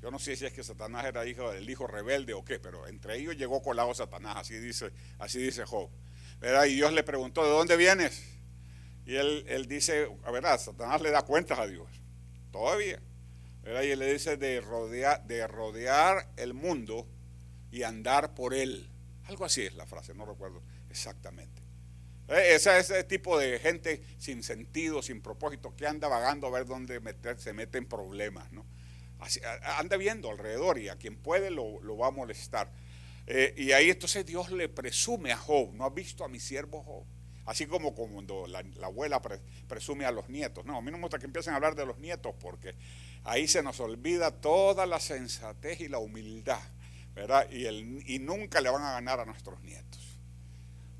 [0.02, 2.86] Yo no sé si es que Satanás era hijo del hijo rebelde o qué, pero
[2.86, 5.90] entre ellos llegó colado Satanás, así dice, así dice Job.
[6.68, 8.22] Y Dios le preguntó, ¿de dónde vienes?
[9.06, 11.88] Y él, él dice, a ver, Satanás le da cuentas a Dios,
[12.50, 13.00] todavía.
[13.66, 17.08] Y le dice de rodear, de rodear el mundo
[17.70, 18.88] y andar por él.
[19.24, 21.62] Algo así es la frase, no recuerdo exactamente.
[22.28, 26.66] Eh, ese, ese tipo de gente sin sentido, sin propósito, que anda vagando a ver
[26.66, 28.64] dónde meter, se mete en problemas, ¿no?
[29.78, 32.70] anda viendo alrededor y a quien puede lo, va a molestar.
[33.26, 36.82] Eh, y ahí entonces Dios le presume a Job, ¿no has visto a mi siervo
[36.82, 37.04] Job?
[37.46, 39.22] Así como cuando la, abuela
[39.68, 40.64] presume a los nietos.
[40.64, 42.74] No, a mí no me gusta que empiecen a hablar de los nietos porque
[43.26, 46.60] ahí se nos olvida toda la sensatez y la humildad,
[47.14, 47.48] ¿verdad?
[47.50, 50.02] Y, nunca le van a ganar a nuestros nietos.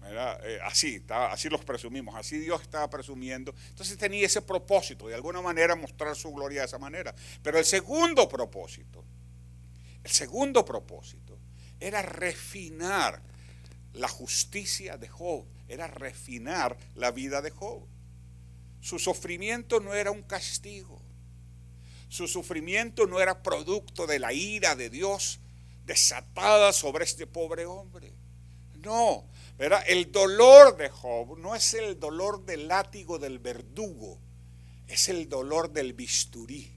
[0.09, 3.55] Eh, así, así los presumimos, así Dios estaba presumiendo.
[3.71, 7.15] Entonces tenía ese propósito, de alguna manera mostrar su gloria de esa manera.
[7.43, 9.05] Pero el segundo propósito,
[10.05, 11.39] el segundo propósito
[11.81, 13.21] era refinar
[13.95, 17.87] la justicia de Job era refinar la vida de Job.
[18.81, 21.03] Su sufrimiento no era un castigo.
[22.09, 25.41] Su sufrimiento no era producto de la ira de Dios
[25.85, 28.13] desatada sobre este pobre hombre.
[28.83, 29.25] No,
[29.59, 29.83] ¿verdad?
[29.87, 34.21] el dolor de Job no es el dolor del látigo del verdugo,
[34.87, 36.73] es el dolor del bisturí,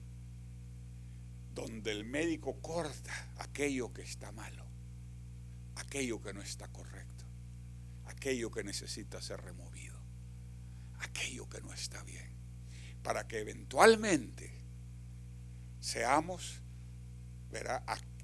[1.53, 4.65] donde el médico corta aquello que está malo,
[5.75, 7.09] aquello que no está correcto
[8.19, 9.97] aquello que necesita ser removido,
[10.99, 12.29] aquello que no está bien,
[13.01, 14.58] para que eventualmente
[15.79, 16.61] seamos.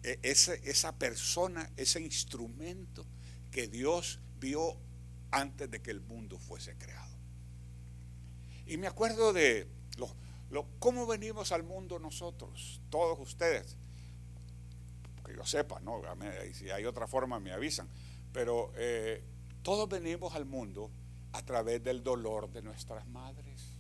[0.04, 3.06] E, esa persona, ese instrumento
[3.50, 4.78] que Dios vio
[5.32, 7.16] antes de que el mundo fuese creado.
[8.68, 9.68] Y me acuerdo de
[10.80, 13.78] cómo venimos al mundo nosotros, todos ustedes,
[15.26, 16.02] que yo sepa, ¿no?
[16.54, 17.90] si hay otra forma me avisan,
[18.32, 19.24] pero eh,
[19.64, 20.92] todos venimos al mundo
[21.34, 23.72] a través del dolor de nuestras madres.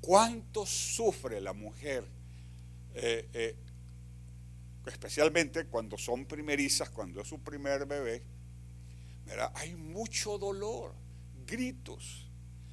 [0.00, 2.19] ¿Cuánto sufre la mujer?
[2.94, 3.56] Eh, eh,
[4.86, 8.22] especialmente cuando son primerizas, cuando es su primer bebé,
[9.54, 10.92] hay mucho dolor,
[11.46, 12.28] gritos.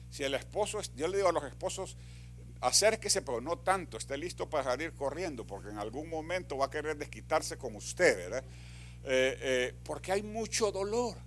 [0.10, 1.98] Si el esposo, yo le digo a los esposos,
[2.62, 6.70] acérquese, pero no tanto, esté listo para salir corriendo, porque en algún momento va a
[6.72, 8.44] querer desquitarse con usted, ¿verdad?
[9.04, 11.18] Eh, porque hay mucho dolor.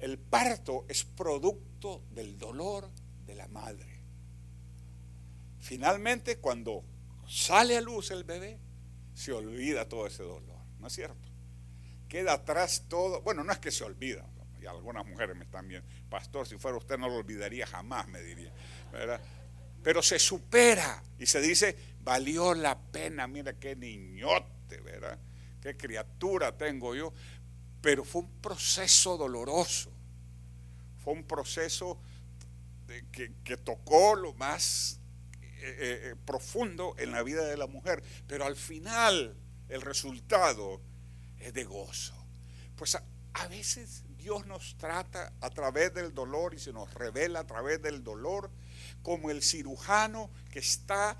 [0.00, 2.90] El parto es producto del dolor
[3.24, 4.00] de la madre.
[5.60, 6.82] Finalmente, cuando
[7.32, 8.58] sale a luz el bebé,
[9.14, 11.28] se olvida todo ese dolor, ¿no es cierto?
[12.08, 14.26] Queda atrás todo, bueno, no es que se olvida,
[14.60, 18.20] y algunas mujeres me están viendo, pastor, si fuera usted no lo olvidaría jamás, me
[18.20, 18.52] diría,
[18.92, 19.20] ¿verdad?
[19.82, 25.18] Pero se supera y se dice, valió la pena, mira qué niñote, ¿verdad?
[25.60, 27.12] Qué criatura tengo yo
[27.82, 29.90] pero fue un proceso doloroso,
[31.02, 31.98] fue un proceso
[33.10, 35.00] que, tocó lo más
[35.62, 39.36] eh, eh, eh, profundo en la vida de la mujer, pero al final
[39.68, 40.80] el resultado
[41.38, 42.16] es de gozo.
[42.74, 47.46] Pues a veces Dios nos trata a través del dolor y se nos revela a
[47.46, 48.50] través del dolor
[49.04, 51.16] como el cirujano que está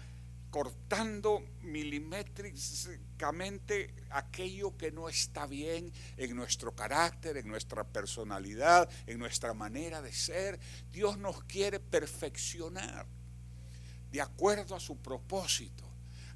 [0.50, 9.54] cortando milimétricamente aquello que no está bien en nuestro carácter, en nuestra personalidad, en nuestra
[9.54, 10.58] manera de ser.
[10.90, 13.06] Dios nos quiere perfeccionar
[14.12, 15.84] de acuerdo a su propósito,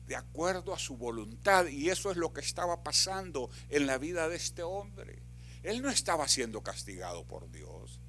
[0.07, 1.67] de acuerdo a su voluntad.
[1.67, 5.23] Y eso es lo que estaba pasando en la vida de este hombre.
[5.63, 8.01] Él no estaba siendo castigado por Dios.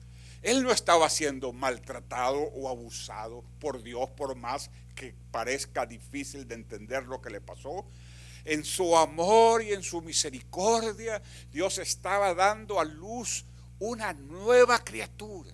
[0.42, 6.56] Él no estaba siendo maltratado o abusado por Dios, por más que parezca difícil de
[6.56, 7.86] entender lo que le pasó.
[8.46, 13.44] en su amor y en su misericordia, Dios estaba dando a luz
[13.78, 15.54] una nueva criatura,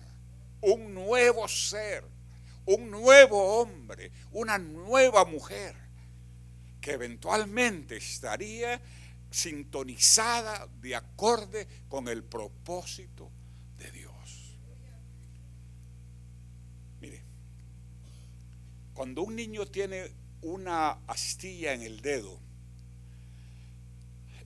[0.60, 2.04] un nuevo ser,
[2.66, 5.74] un nuevo hombre, una nueva mujer,
[6.80, 8.80] que eventualmente estaría
[9.30, 13.30] sintonizada de acorde con el propósito
[13.78, 14.58] de Dios.
[17.00, 17.22] Mire,
[18.92, 22.38] cuando un niño tiene una astilla en el dedo,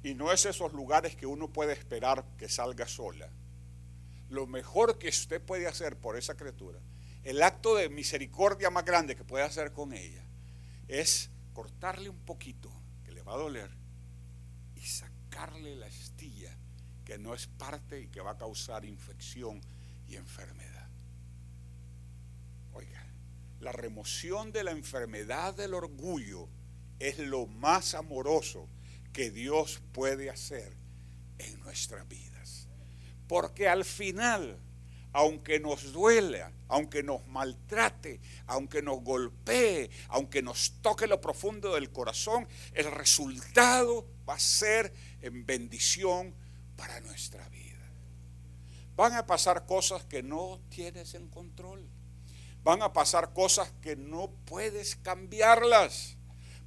[0.02, 3.28] y no es esos lugares que uno puede esperar que salga sola,
[4.30, 6.78] lo mejor que usted puede hacer por esa criatura,
[7.24, 10.24] el acto de misericordia más grande que puede hacer con ella,
[10.86, 12.70] es cortarle un poquito,
[13.04, 13.70] que le va a doler,
[14.74, 16.56] y sacarle la astilla
[17.04, 19.60] que no es parte y que va a causar infección
[20.06, 20.88] y enfermedad.
[22.72, 23.06] Oiga,
[23.60, 26.48] la remoción de la enfermedad del orgullo
[26.98, 28.68] es lo más amoroso
[29.12, 30.76] que Dios puede hacer
[31.38, 32.68] en nuestras vidas.
[33.26, 34.58] Porque al final,
[35.18, 41.90] aunque nos duela, aunque nos maltrate, aunque nos golpee, aunque nos toque lo profundo del
[41.90, 46.36] corazón, el resultado va a ser en bendición
[46.76, 47.84] para nuestra vida.
[48.94, 51.84] Van a pasar cosas que no tienes en control.
[52.62, 56.16] Van a pasar cosas que no puedes cambiarlas.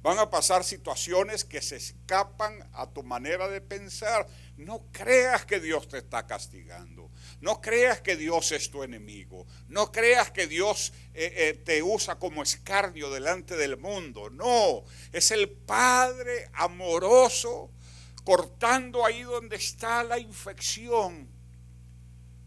[0.02, 4.26] Van a pasar situaciones que se escapan a tu manera de pensar.
[4.58, 7.01] No creas que Dios te está castigando.
[7.42, 9.48] No creas que Dios es tu enemigo.
[9.66, 14.30] No creas que Dios eh, eh, te usa como escarnio delante del mundo.
[14.30, 17.72] No, es el Padre amoroso
[18.22, 21.28] cortando ahí donde está la infección,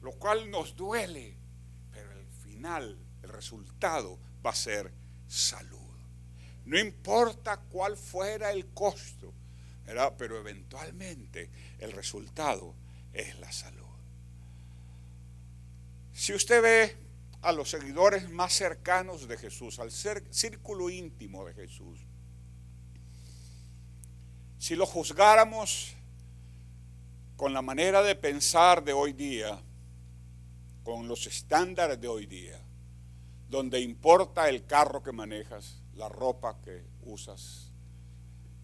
[0.02, 1.36] lo cual nos duele,
[1.92, 4.94] pero al final el resultado va a ser
[5.28, 5.76] salud.
[6.64, 9.34] No importa cuál fuera el costo,
[10.18, 12.76] pero eventualmente el resultado
[13.12, 13.85] es la salud.
[16.16, 16.98] Si usted ve
[17.42, 22.00] a los seguidores más cercanos de Jesús, al círculo íntimo de Jesús,
[24.58, 25.94] si lo juzgáramos
[27.36, 29.62] con la manera de pensar de hoy día,
[30.86, 32.62] con los estándares de hoy día,
[33.50, 37.74] donde importa el carro que manejas, la ropa que usas,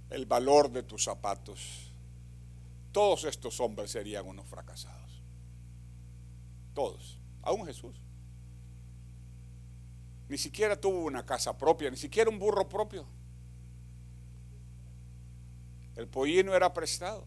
[0.10, 1.92] el valor de tus zapatos,
[2.94, 5.22] todos estos hombres serían unos fracasados.
[6.74, 7.96] Todos, aún Jesús.
[10.30, 13.06] Ni siquiera tuvo una casa propia, ni siquiera un burro propio.
[15.96, 17.26] El pollino era prestado.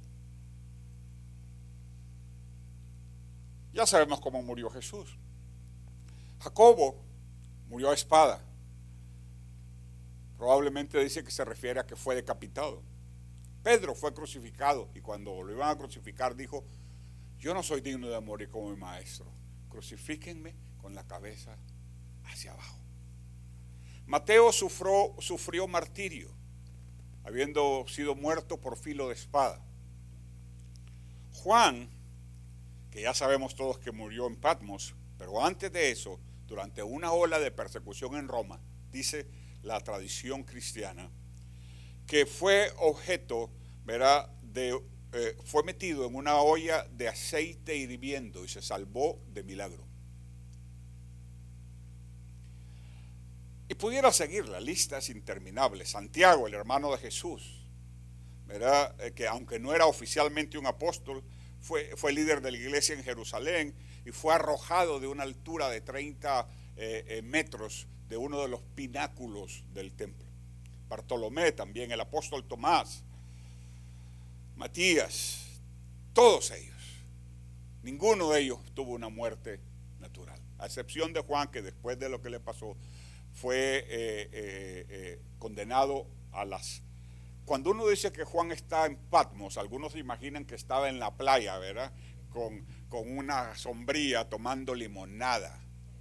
[3.72, 5.18] Ya sabemos cómo murió Jesús.
[6.40, 6.96] Jacobo
[7.68, 8.40] murió a espada.
[10.38, 12.82] Probablemente dice que se refiere a que fue decapitado.
[13.62, 16.64] Pedro fue crucificado y cuando lo iban a crucificar dijo,
[17.38, 19.26] yo no soy digno de morir como mi maestro.
[19.74, 21.58] Crucifíquenme con la cabeza
[22.26, 22.78] hacia abajo.
[24.06, 26.30] Mateo sufrió, sufrió martirio,
[27.24, 29.60] habiendo sido muerto por filo de espada.
[31.32, 31.90] Juan,
[32.92, 37.40] que ya sabemos todos que murió en Patmos, pero antes de eso, durante una ola
[37.40, 38.60] de persecución en Roma,
[38.92, 39.26] dice
[39.64, 41.10] la tradición cristiana,
[42.06, 43.50] que fue objeto,
[43.84, 44.30] ¿verdad?
[44.40, 44.80] De,
[45.16, 49.86] eh, fue metido en una olla de aceite hirviendo y se salvó de milagro.
[53.68, 55.86] Y pudiera seguir, la lista es interminable.
[55.86, 57.64] Santiago, el hermano de Jesús.
[58.50, 61.22] Eh, que aunque no era oficialmente un apóstol,
[61.60, 63.72] fue, fue, líder de la iglesia en Jerusalén
[64.04, 69.62] y fue arrojado de una altura de 30 eh, metros de uno de los pináculos
[69.72, 70.26] del templo.
[70.88, 73.04] Bartolomé también, el apóstol Tomás,
[74.56, 75.60] Matías,
[76.12, 76.74] todos ellos.
[77.82, 79.60] Ninguno de ellos tuvo una muerte
[79.98, 82.76] natural, a excepción de Juan, que después de lo que le pasó
[83.32, 86.82] fue eh, eh, eh, condenado a las...
[87.44, 91.16] Cuando uno dice que Juan está en Patmos, algunos se imaginan que estaba en la
[91.16, 91.92] playa, ¿verdad?
[92.30, 95.60] Con, con una sombría tomando limonada.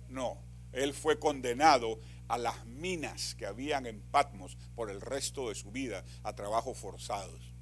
[0.10, 0.38] No,
[0.72, 5.72] él fue condenado a las minas que habían en Patmos por el resto de su
[5.72, 7.53] vida, a trabajos forzados.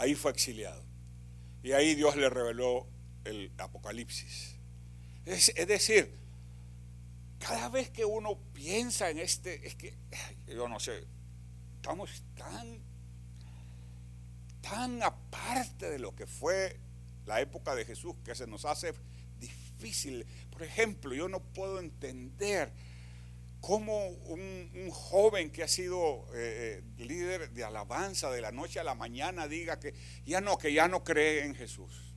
[0.00, 0.82] Ahí fue exiliado.
[1.62, 2.86] Y ahí Dios le reveló
[3.24, 4.56] el Apocalipsis.
[5.26, 6.10] Es, decir,
[7.38, 9.94] cada vez que uno piensa en este, es que,
[10.46, 11.06] yo no sé,
[11.76, 12.78] estamos tan,
[14.62, 16.80] tan aparte de lo que fue
[17.26, 18.94] la época de Jesús que se nos hace
[19.38, 20.24] difícil.
[20.50, 22.72] Por ejemplo, yo no puedo entender
[23.60, 28.84] como un, joven que ha sido eh, eh, líder de alabanza de la noche a
[28.84, 29.94] la mañana diga que
[30.24, 32.14] ya no, que ya no cree en Jesús.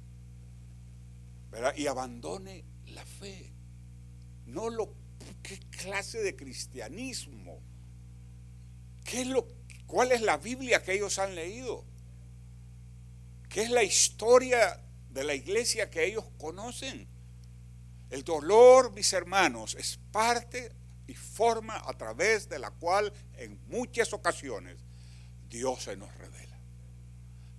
[1.52, 1.74] ¿verdad?
[1.76, 3.52] Y abandone la fe.
[4.46, 4.96] No lo,
[5.44, 7.62] ¿qué clase de cristianismo?
[9.04, 9.48] ¿Qué es lo,
[9.86, 11.86] ¿Cuál es la Biblia que ellos han leído?
[13.50, 14.82] ¿Qué es la historia
[15.12, 17.08] de la iglesia que ellos conocen?
[18.10, 20.72] El dolor, mis hermanos, es parte
[21.08, 24.78] y forma a través de la cual en muchas ocasiones
[25.50, 26.60] Dios se nos revela.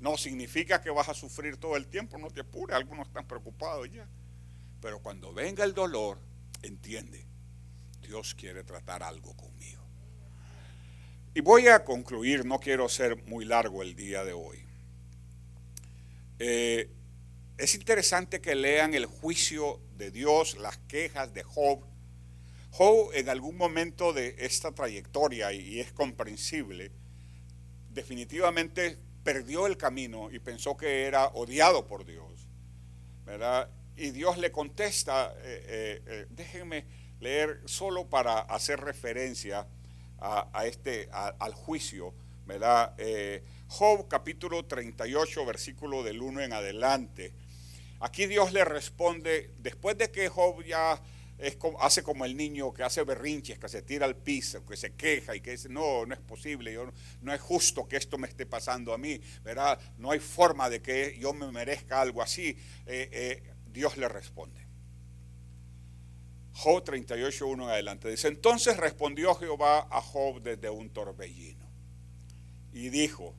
[0.01, 3.91] No significa que vas a sufrir todo el tiempo, no te apures, algunos están preocupados
[3.91, 4.09] ya.
[4.81, 6.19] Pero cuando venga el dolor,
[6.63, 7.27] entiende,
[8.03, 9.83] Dios quiere tratar algo conmigo.
[11.35, 14.65] Y voy a concluir, no quiero ser muy largo el día de hoy.
[16.39, 16.91] Eh,
[17.57, 21.85] es interesante que lean el juicio de Dios, las quejas de Job,
[22.77, 26.91] Job en algún momento de esta trayectoria, y es comprensible,
[27.91, 32.49] definitivamente perdió el camino y pensó que era odiado por Dios.
[33.25, 33.71] ¿verdad?
[33.97, 36.85] Y Dios le contesta, eh, eh, eh, déjenme
[37.21, 39.67] leer solo para hacer referencia
[40.19, 42.15] a, este, al juicio,
[42.47, 42.97] ¿verdad?
[43.67, 47.35] Job capítulo 38, versículo del 1 en adelante.
[48.01, 50.99] Aquí Dios le responde, después de que Job ya
[51.81, 55.35] hace como el niño que hace berrinches, que se tira al piso, que se queja
[55.37, 56.91] y que dice, no, no es posible, yo,
[57.21, 59.79] no es justo que esto me esté pasando a mí, ¿verdad?
[59.99, 62.57] No hay forma de que yo me merezca algo así.
[62.87, 63.43] Eh, eh,
[63.73, 64.65] Dios le responde.
[66.53, 68.09] Job 38, 1 en adelante.
[68.09, 71.69] Dice, entonces respondió Jehová a Job desde un torbellino
[72.73, 73.35] y dijo,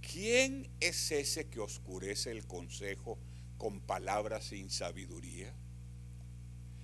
[0.00, 3.18] ¿quién es ese que oscurece el consejo
[3.58, 5.54] con palabras sin sabiduría?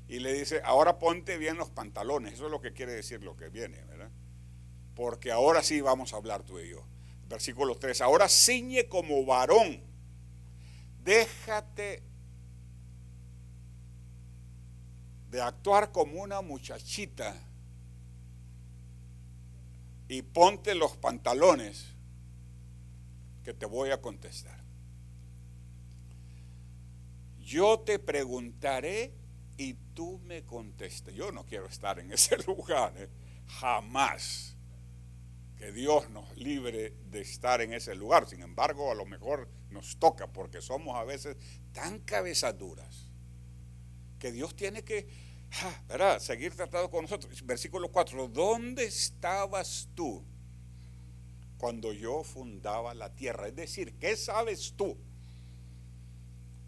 [0.08, 2.34] Y le dice, ahora ponte bien los pantalones.
[2.34, 4.10] Eso es lo que quiere decir lo que viene, ¿verdad?
[4.94, 6.84] Porque ahora sí vamos a hablar tú y yo.
[7.28, 9.80] Versículo 3, ahora ciñe como varón.
[11.02, 12.02] Déjate
[15.30, 17.36] de actuar como una muchachita
[20.08, 21.86] y ponte los pantalones
[23.42, 24.60] que te voy a contestar.
[27.40, 29.12] Yo te preguntaré
[29.56, 31.14] y tú me contestes.
[31.14, 33.08] Yo no quiero estar en ese lugar, ¿eh?
[33.46, 34.56] jamás.
[35.56, 38.28] Que Dios nos libre de estar en ese lugar.
[38.28, 41.36] Sin embargo, a lo mejor nos toca porque somos a veces
[41.72, 43.08] tan cabezaduras
[44.18, 45.08] que Dios tiene que
[45.88, 46.18] ¿verdad?
[46.18, 47.44] seguir tratando con nosotros.
[47.44, 50.24] Versículo 4, ¿dónde estabas tú
[51.56, 53.48] cuando yo fundaba la tierra?
[53.48, 54.98] Es decir, ¿qué sabes tú?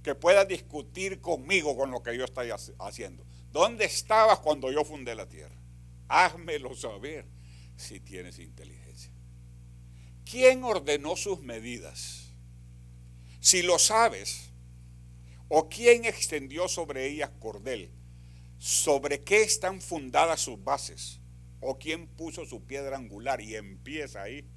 [0.08, 2.48] Que pueda discutir conmigo con lo que yo estoy
[2.78, 3.26] haciendo.
[3.52, 5.54] ¿Dónde estabas cuando yo fundé la tierra?
[6.08, 7.26] Házmelo saber
[7.76, 9.12] si tienes inteligencia.
[10.24, 12.32] ¿Quién ordenó sus medidas?
[13.40, 14.48] Si lo sabes,
[15.48, 17.90] o quién extendió sobre ellas cordel,
[18.56, 21.20] sobre qué están fundadas sus bases,
[21.60, 24.48] o quién puso su piedra angular y empieza ahí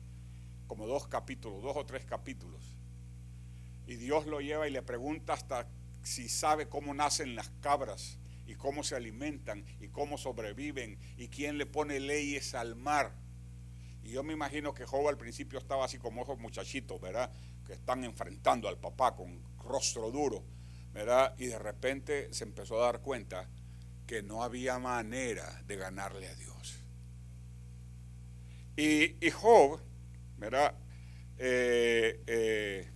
[0.68, 2.61] como dos capítulos, dos o tres capítulos
[3.88, 5.68] y Dios lo lleva y le pregunta hasta
[6.04, 8.18] si sabe cómo nacen las cabras
[8.48, 13.14] y cómo se alimentan y cómo sobreviven y quién le pone leyes al mar.
[14.04, 17.32] Y yo me imagino que Job al principio estaba así como esos muchachitos, ¿verdad?
[17.66, 20.44] Que están enfrentando al papá con rostro duro,
[20.94, 21.36] ¿verdad?
[21.38, 23.48] Y de repente se empezó a dar cuenta
[24.08, 26.84] que no había manera de ganarle a Dios.
[28.76, 29.80] Y, Job,
[30.38, 30.74] ¿verdad?
[31.38, 32.90] Eh, eh,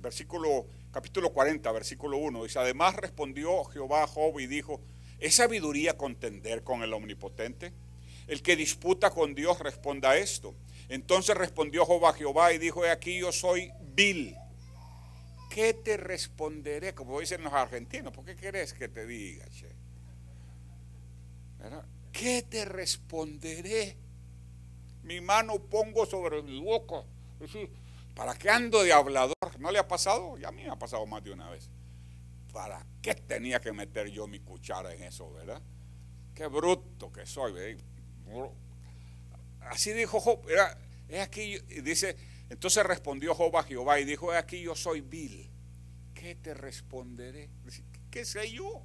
[0.00, 4.80] versículo, capítulo 40, versículo 1, dice, además respondió Jehová a Job y dijo,
[5.18, 7.72] ¿es sabiduría contender con el omnipotente?
[8.26, 10.54] El que disputa con Dios responda a esto.
[10.88, 14.36] Entonces respondió Job a Jehová y dijo, he aquí yo soy vil.
[15.50, 16.94] ¿Qué te responderé?
[16.94, 19.46] Como dicen los argentinos, ¿por qué querés que te diga?
[19.48, 19.68] Che?
[22.12, 23.96] ¿Qué te responderé?
[25.02, 27.04] Mi mano pongo sobre mi boca.
[28.16, 29.36] ¿Para qué ando de hablador?
[29.58, 30.38] ¿No le ha pasado?
[30.38, 31.68] Y a mí me ha pasado más de una vez.
[32.50, 35.60] ¿Para qué tenía que meter yo mi cuchara en eso, verdad?
[36.34, 37.76] Qué bruto que soy.
[39.60, 40.40] Así dijo Job.
[41.08, 42.16] es aquí, dice,
[42.48, 45.50] entonces respondió Job a Jehová y dijo, es aquí yo soy vil.
[46.14, 47.50] ¿Qué te responderé?
[48.10, 48.82] ¿Qué sé yo?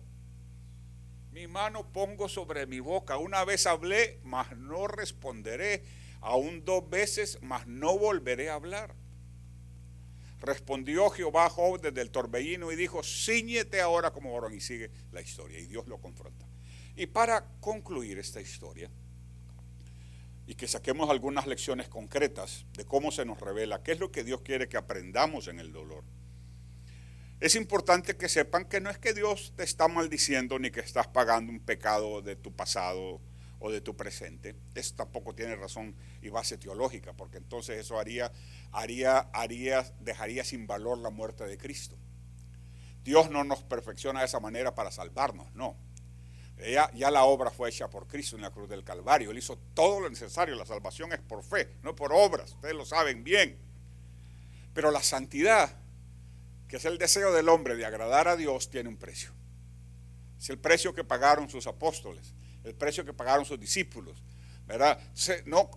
[1.32, 3.18] Mi mano pongo sobre mi boca.
[3.18, 5.86] Una vez hablé, mas no responderé.
[6.20, 8.94] Aún dos veces, mas no volveré a hablar.
[10.42, 14.54] Respondió Jehová a Job desde el torbellino y dijo, ciñete ahora como varón.
[14.54, 16.46] Y sigue la historia y Dios lo confronta.
[16.96, 18.90] Y para concluir esta historia,
[20.48, 24.24] y que saquemos algunas lecciones concretas de cómo se nos revela, qué es lo que
[24.24, 26.04] Dios quiere que aprendamos en el dolor.
[27.40, 31.08] Es importante que sepan que no es que Dios te está maldiciendo ni que estás
[31.08, 33.22] pagando un pecado de tu pasado
[33.60, 34.56] o de tu presente.
[34.76, 38.32] Eso tampoco tiene razón y base teológica, porque entonces eso haría,
[38.72, 41.96] haría, haría, dejaría sin valor la muerte de Cristo.
[43.04, 45.76] Dios no nos perfecciona de esa manera para salvarnos, no.
[46.58, 49.32] Ya, ya, la obra fue hecha por Cristo en la cruz del Calvario.
[49.32, 50.54] Él hizo todo lo necesario.
[50.56, 52.52] La salvación es por fe, no por obras.
[52.52, 53.58] Ustedes lo saben bien.
[54.72, 55.82] Pero la santidad
[56.72, 59.34] que es el deseo del hombre de agradar a Dios, tiene un precio.
[60.40, 64.24] Es el precio que pagaron sus apóstoles, el precio que pagaron sus discípulos,
[64.68, 64.98] ¿verdad?
[65.46, 65.70] No,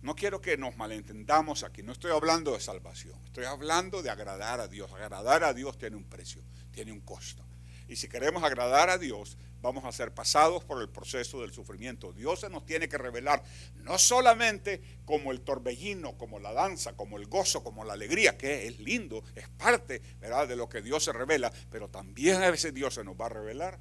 [0.00, 4.60] no quiero que nos malentendamos aquí, no estoy hablando de salvación, estoy hablando de agradar
[4.60, 4.92] a Dios.
[4.92, 7.44] Agradar a Dios tiene un precio, tiene un costo.
[7.88, 12.12] Y si queremos agradar a Dios, vamos a ser pasados por el proceso del sufrimiento.
[12.12, 13.42] Dios se nos tiene que revelar
[13.76, 18.66] no solamente como el torbellino, como la danza, como el gozo, como la alegría, que
[18.66, 22.94] es lindo, es parte de lo que Dios se revela, pero también a veces Dios
[22.94, 23.80] se nos va a revelar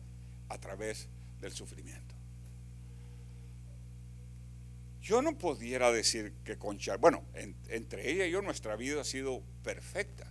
[0.49, 1.09] a través
[1.39, 2.16] del sufrimiento.
[5.08, 7.24] Yo no pudiera decir que con bueno,
[7.70, 10.30] entre ella y yo nuestra vida ha sido perfecta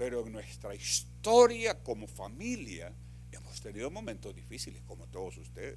[0.00, 2.90] pero en nuestra historia como familia
[3.32, 5.76] hemos tenido momentos difíciles, como todos ustedes.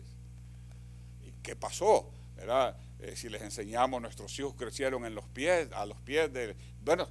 [1.26, 2.10] ¿Y qué pasó?
[2.38, 6.56] Eh, si les enseñamos, nuestros hijos crecieron en los pies, a los pies de,
[6.86, 7.10] bueno,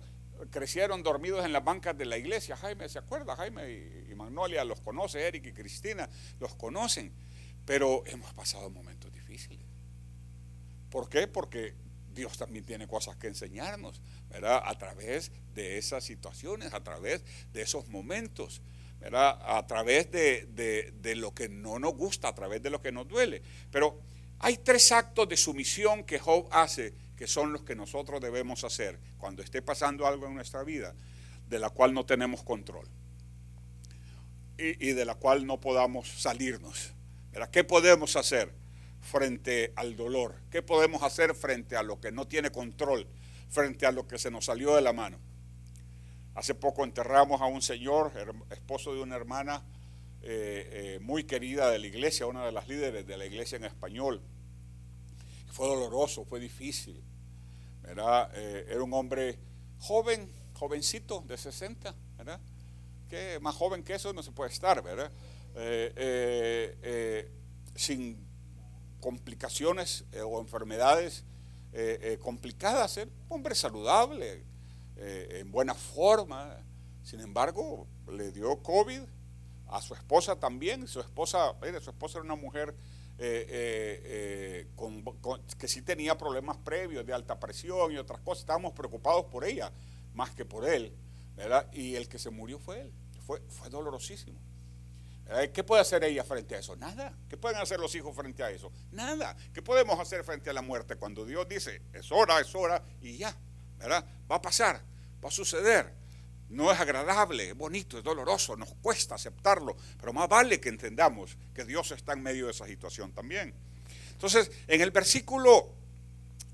[0.48, 2.57] crecieron dormidos en las bancas de la iglesia.
[2.57, 3.36] Jaime, ¿se acuerda?
[3.36, 6.09] Jaime y, y Magnolia los conoce, Eric y Cristina
[6.40, 7.12] los conocen,
[7.66, 9.61] pero hemos pasado momentos difíciles.
[10.93, 11.26] ¿Por qué?
[11.26, 11.74] Porque
[12.14, 14.62] Dios también tiene cosas que enseñarnos, ¿verdad?
[14.62, 17.24] A través de esas situaciones, a través
[17.55, 18.61] de esos momentos,
[19.01, 19.38] ¿verdad?
[19.40, 23.40] A través de, lo que no nos gusta, a través de lo que nos duele.
[23.70, 24.03] Pero
[24.38, 29.01] hay tres actos de sumisión que Job hace, que son los que nosotros debemos hacer
[29.16, 30.95] cuando esté pasando algo en nuestra vida,
[31.49, 32.86] de la cual no tenemos control
[34.59, 36.93] y, de la cual no podamos salirnos.
[37.32, 37.49] ¿verdad?
[37.51, 38.61] ¿Qué podemos hacer?
[39.03, 40.36] Frente al dolor?
[40.50, 43.07] ¿Qué podemos hacer frente a lo que no tiene control,
[43.50, 45.18] frente a lo que se nos salió de la mano?
[46.34, 48.12] Hace poco enterramos a un señor,
[48.50, 49.62] esposo de una hermana
[50.22, 53.64] eh, eh, muy querida de la iglesia, una de las líderes de la iglesia en
[53.64, 54.22] español.
[55.50, 57.03] Fue doloroso, fue difícil.
[57.84, 59.38] Eh, era un hombre
[59.80, 62.40] joven, jovencito, de 60, ¿verdad?
[63.42, 65.12] Más joven que eso no se puede estar, ¿verdad?
[67.74, 68.32] sin
[69.03, 71.24] complicaciones eh, o enfermedades
[71.72, 74.44] eh, eh, complicadas, ser hombre saludable,
[74.94, 76.57] en buena forma.
[77.03, 79.00] Sin embargo, le dio COVID
[79.66, 80.86] a su esposa también.
[80.86, 82.76] Su esposa, su esposa era una mujer
[83.18, 84.68] que
[85.66, 88.42] sí tenía problemas previos de alta presión y otras cosas.
[88.42, 89.72] Estábamos preocupados por ella
[90.14, 90.94] más que por él.
[91.34, 91.68] ¿verdad?
[91.72, 92.92] Y el que se murió fue él.
[93.26, 94.38] Fue, fue dolorosísimo.
[95.30, 96.76] Eh, ¿Qué puede hacer ella frente a eso?
[96.76, 97.12] Nada.
[97.28, 98.72] ¿Qué pueden hacer los hijos frente a eso?
[98.90, 99.36] Nada.
[99.52, 103.16] ¿Qué podemos hacer frente a la muerte cuando Dios dice, es hora, es hora y
[103.18, 103.34] ya?
[103.78, 104.04] ¿Verdad?
[104.30, 104.82] Va a pasar,
[105.24, 105.92] va a suceder.
[106.48, 111.38] No es agradable, es bonito, es doloroso, nos cuesta aceptarlo, pero más vale que entendamos
[111.54, 113.54] que Dios está en medio de esa situación también.
[114.12, 115.70] Entonces, en el versículo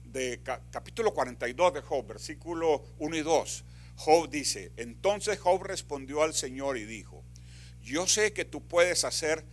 [0.04, 0.40] de
[0.70, 3.64] capítulo 42 de Job, versículo 1 y 2,
[3.96, 7.17] Job dice, entonces Job respondió al Señor y dijo,
[7.89, 9.45] yo sé que tú puedes hacer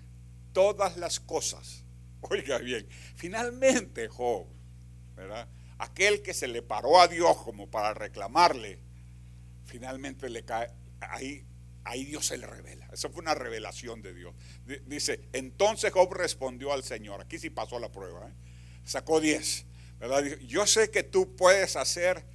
[0.53, 1.83] todas las cosas.
[2.21, 4.47] Oiga bien, finalmente Job,
[5.15, 5.47] ¿verdad?
[5.77, 8.79] Aquel que se le paró a Dios como para reclamarle,
[9.65, 10.69] finalmente le cae,
[10.99, 11.45] ahí,
[11.83, 12.87] ahí Dios se le revela.
[12.91, 14.33] Eso fue una revelación de Dios.
[14.85, 18.33] Dice, entonces Job respondió al Señor, aquí sí pasó la prueba, ¿eh?
[18.83, 19.65] sacó 10,
[19.99, 20.23] ¿verdad?
[20.47, 22.25] yo sé que tú puedes hacer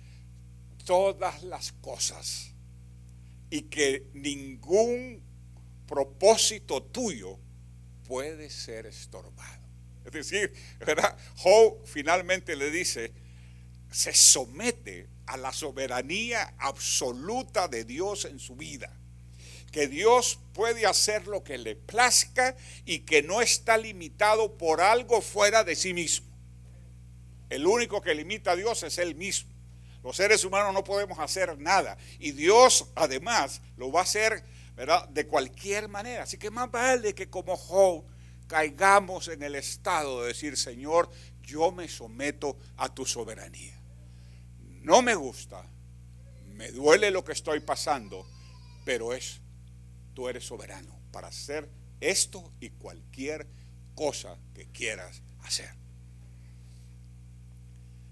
[0.85, 2.55] todas las cosas
[3.49, 5.30] y que ningún
[5.91, 7.37] propósito tuyo
[8.07, 9.61] puede ser estorbado.
[10.05, 11.19] Es decir, ¿verdad?
[11.85, 13.13] Finalmente le dice,
[13.91, 18.97] se somete a la soberanía absoluta de Dios en su vida.
[19.73, 25.21] Que Dios puede hacer lo que le plazca y que no está limitado por algo
[25.21, 26.29] fuera de sí mismo.
[27.49, 29.51] El único que limita a Dios es Él mismo.
[30.05, 31.99] Los seres humanos no podemos hacer nada.
[32.21, 34.45] Y Dios además lo va a hacer
[35.11, 36.23] de cualquier manera.
[36.23, 38.05] Así que más vale que como Job
[38.47, 41.11] caigamos en el estado de decir, Señor,
[41.43, 43.81] yo me someto a tu soberanía.
[44.83, 45.71] No me gusta,
[46.47, 48.27] me duele lo que estoy pasando,
[48.85, 49.41] pero es,
[50.15, 51.71] tú eres soberano para hacer
[52.01, 53.47] esto y cualquier
[53.95, 55.71] cosa que quieras hacer.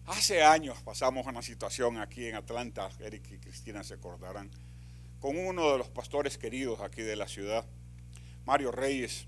[0.05, 4.51] Hace años pasamos una situación aquí en Atlanta, Eric y Cristina se acordarán,
[5.21, 7.65] con uno de los pastores queridos aquí de la ciudad,
[8.45, 9.27] Mario Reyes.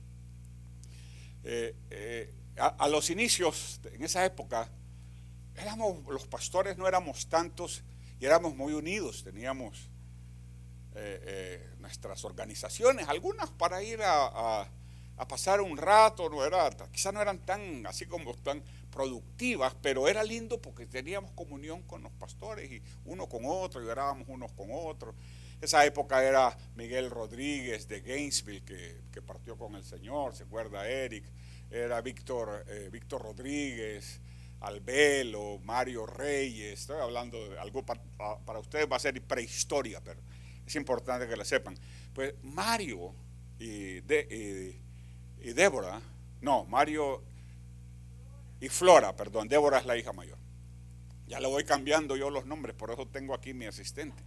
[1.43, 4.70] Eh, eh, a, los inicios, en esa época,
[5.57, 7.82] éramos, los pastores no éramos tantos
[8.18, 9.88] y éramos muy unidos, teníamos
[10.95, 14.68] eh, nuestras organizaciones, algunas para ir a,
[15.28, 20.24] pasar un rato, no era, quizás no eran tan así como tan productivas, pero era
[20.24, 24.68] lindo porque teníamos comunión con los pastores y uno con otro y orábamos unos con
[24.70, 25.14] otros.
[25.61, 31.25] Esa época era Miguel Rodríguez de Gainesville que, partió con el Señor, se acuerda Eric,
[31.71, 34.21] era Víctor, eh, Víctor Rodríguez,
[34.61, 38.01] Albelo, Mario Reyes, estoy hablando de algo para,
[38.59, 40.21] ustedes va a ser prehistoria, pero
[40.67, 41.75] es importante que lo sepan.
[42.15, 43.15] Pues Mario
[43.59, 44.81] y, de,
[45.43, 46.01] y Débora,
[46.41, 47.23] no, Mario
[48.61, 50.39] y Flora, perdón, Débora es la hija mayor.
[51.27, 54.23] Ya le voy cambiando yo los nombres, por eso tengo aquí mi asistente.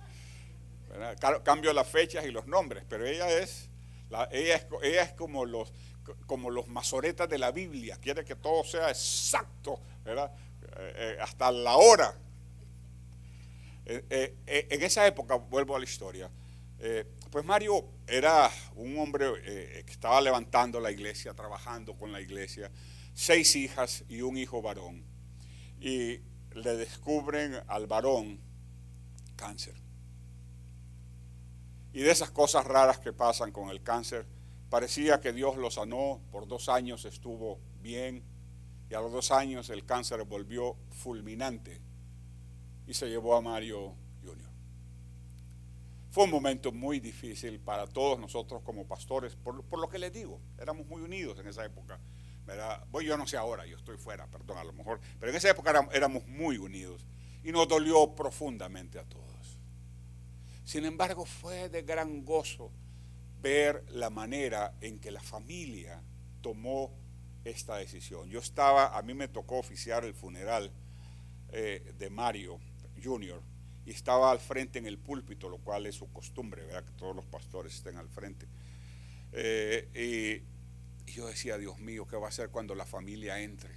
[1.43, 3.69] Cambio las fechas y los nombres, pero ella es,
[4.31, 5.73] ella es, como, los,
[6.27, 9.79] como los masoretas de la Biblia, quiere que todo sea exacto.
[10.05, 12.15] Eh, eh, hasta la hora.
[13.85, 14.35] Eh,
[14.69, 16.29] en esa época, vuelvo a la historia,
[17.29, 22.69] pues Mario era un hombre que estaba levantando la iglesia, trabajando con la iglesia,
[23.13, 25.03] seis hijas y un hijo varón.
[25.79, 26.21] Y
[26.53, 28.39] le descubren al varón
[29.35, 29.82] cáncer.
[31.93, 34.25] Y de esas cosas raras que pasan con el cáncer,
[34.69, 38.23] parecía que Dios lo sanó, por dos años estuvo bien,
[38.89, 41.79] y a los dos años el cáncer volvió fulminante
[42.87, 44.49] y se llevó a Mario Jr.
[46.09, 50.41] Fue un momento muy difícil para todos nosotros como pastores, por, lo que les digo,
[50.59, 51.99] éramos muy unidos en esa época.
[52.91, 55.49] Voy, yo no sé ahora, yo estoy fuera, perdón, a lo mejor, pero en esa
[55.49, 57.05] época éramos muy unidos
[57.43, 59.32] y nos dolió profundamente a todos.
[60.65, 62.71] Sin embargo, fue de gran gozo
[63.41, 66.01] ver la manera en que la familia
[66.41, 66.91] tomó
[67.43, 68.29] esta decisión.
[68.29, 70.71] Yo estaba, a mí me tocó oficiar el funeral
[71.51, 72.59] eh, de Mario
[73.03, 73.41] Jr.
[73.85, 76.85] y estaba al frente en el púlpito, lo cual es su costumbre, ¿verdad?
[76.85, 78.47] que todos los pastores estén al frente.
[79.33, 80.53] Eh, y
[81.05, 83.73] y yo decía, Dios mío, ¿qué va a hacer cuando la familia entre?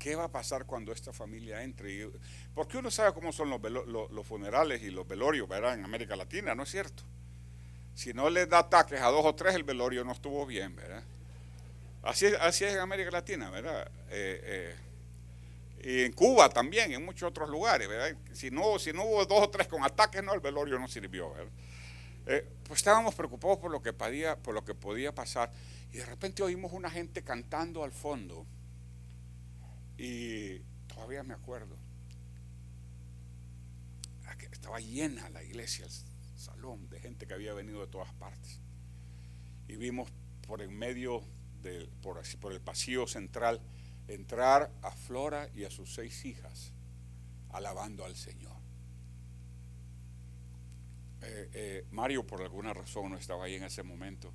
[0.00, 2.08] ¿Qué va a pasar cuando esta familia entre?
[2.54, 5.74] Porque uno sabe cómo son los, funerales y los velorios, ¿verdad?
[5.74, 7.02] En América Latina, ¿no es cierto?
[7.94, 11.04] Si no les da ataques a dos o tres, el velorio no estuvo bien, ¿verdad?
[12.02, 13.90] Así, así es en América Latina, ¿verdad?
[14.08, 14.76] Eh, eh,
[15.82, 18.16] y en Cuba también, en muchos otros lugares, ¿verdad?
[18.32, 21.52] Si no, hubo dos o tres con ataques, no, el velorio no sirvió, ¿verdad?
[22.26, 25.50] Eh, pues estábamos preocupados por lo, que podía, por lo que podía pasar.
[25.92, 28.46] Y de repente oímos una gente cantando al fondo.
[30.02, 31.76] Y todavía me acuerdo.
[34.50, 38.60] Estaba llena la iglesia, el salón, de gente que había venido de todas partes.
[39.68, 40.10] Y vimos
[40.46, 41.22] por en medio,
[41.62, 43.60] de, por, por el pasillo central,
[44.08, 46.72] entrar a Flora y a sus seis hijas,
[47.50, 48.56] alabando al Señor.
[51.22, 54.32] Eh, eh, Mario por alguna razón no estaba ahí en ese momento.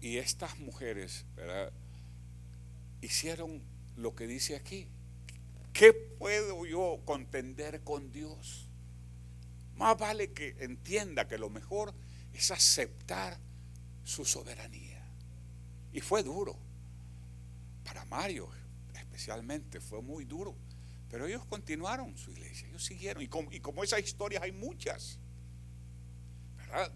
[0.00, 1.26] Y estas mujeres
[3.00, 3.62] hicieron
[4.00, 4.88] lo que dice aquí.
[5.72, 8.68] ¿Qué puedo yo contender con Dios?
[9.76, 11.94] Más vale que entienda que lo mejor
[12.34, 13.38] es aceptar
[14.04, 15.04] su soberanía.
[15.92, 16.56] Y fue duro.
[17.84, 18.50] Para Mario
[19.20, 20.56] especialmente fue muy duro.
[21.10, 23.22] Pero ellos continuaron su iglesia, ellos siguieron.
[23.22, 25.18] Y como, y como esas historias hay muchas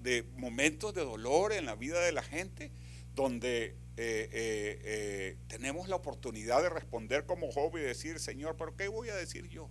[0.03, 2.71] de momentos de dolor en la vida de la gente,
[3.15, 8.77] donde eh, eh, eh, tenemos la oportunidad de responder como joven y decir, Señor, pero
[8.77, 9.71] ¿qué voy a decir yo?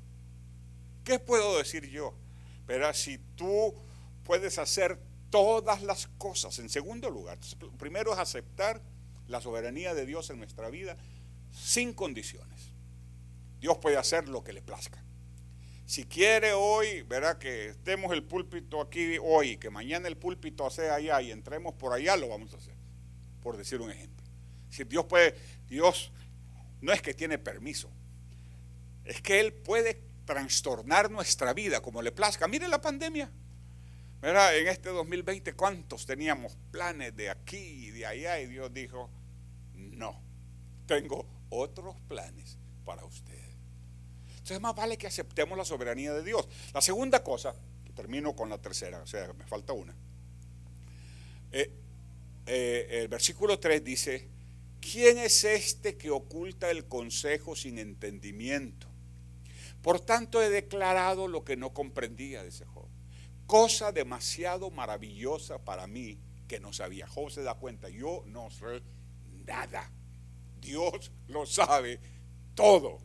[1.04, 2.16] ¿Qué puedo decir yo?
[2.66, 3.76] Pero si tú
[4.24, 4.98] puedes hacer
[5.30, 7.38] todas las cosas, en segundo lugar,
[7.78, 8.82] primero es aceptar
[9.28, 10.98] la soberanía de Dios en nuestra vida
[11.52, 12.72] sin condiciones.
[13.60, 15.04] Dios puede hacer lo que le plazca.
[15.86, 20.96] Si quiere hoy, verá que estemos el púlpito aquí hoy, que mañana el púlpito sea
[20.96, 22.76] allá y entremos por allá, lo vamos a hacer,
[23.44, 24.26] por decir un ejemplo.
[24.70, 25.36] Si Dios puede,
[25.68, 26.12] Dios
[26.82, 27.90] no es que tiene permiso,
[29.06, 32.48] es que Él puede trastornar nuestra vida como le plazca.
[32.48, 33.30] Mire la pandemia.
[34.22, 38.40] Verá, en este 2020, ¿cuántos teníamos planes de aquí y de allá?
[38.40, 39.10] Y Dios dijo,
[39.74, 40.22] no,
[40.86, 43.58] tengo otros planes para ustedes.
[44.30, 46.48] Entonces más vale que aceptemos la soberanía de Dios.
[46.74, 47.54] La segunda cosa,
[47.96, 49.94] termino con la tercera, o sea, me falta una.
[51.52, 51.83] Eh,
[52.46, 54.30] eh, el versículo 3 dice,
[54.82, 58.88] ¿quién es este que oculta el consejo sin entendimiento?
[59.82, 62.88] Por tanto he declarado lo que no comprendía ese Job.
[63.46, 66.18] Cosa demasiado maravillosa para mí
[66.48, 67.08] que no sabía.
[67.08, 68.82] Job se da cuenta, yo no sé
[69.46, 69.92] nada.
[70.62, 72.00] Dios lo sabe
[72.56, 73.00] todo.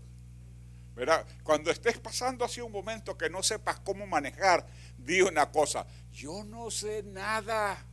[0.94, 1.26] ¿Verdad?
[1.44, 4.66] Cuando estés pasando así un momento que no sepas cómo manejar,
[4.96, 7.86] di una cosa, yo no sé nada,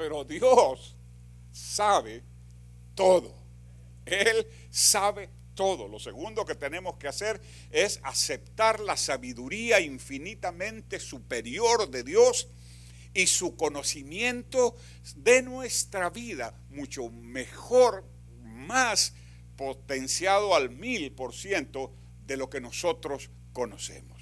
[0.00, 0.96] pero Dios
[1.52, 2.22] sabe
[2.94, 3.34] todo.
[4.06, 5.88] Él sabe todo.
[5.88, 7.38] Lo segundo que tenemos que hacer
[7.70, 12.48] es aceptar la sabiduría infinitamente superior de Dios
[13.12, 14.74] y su conocimiento
[15.16, 18.02] de nuestra vida mucho mejor,
[18.42, 19.12] más
[19.54, 21.92] potenciado al mil por ciento
[22.24, 24.19] de lo que nosotros conocemos.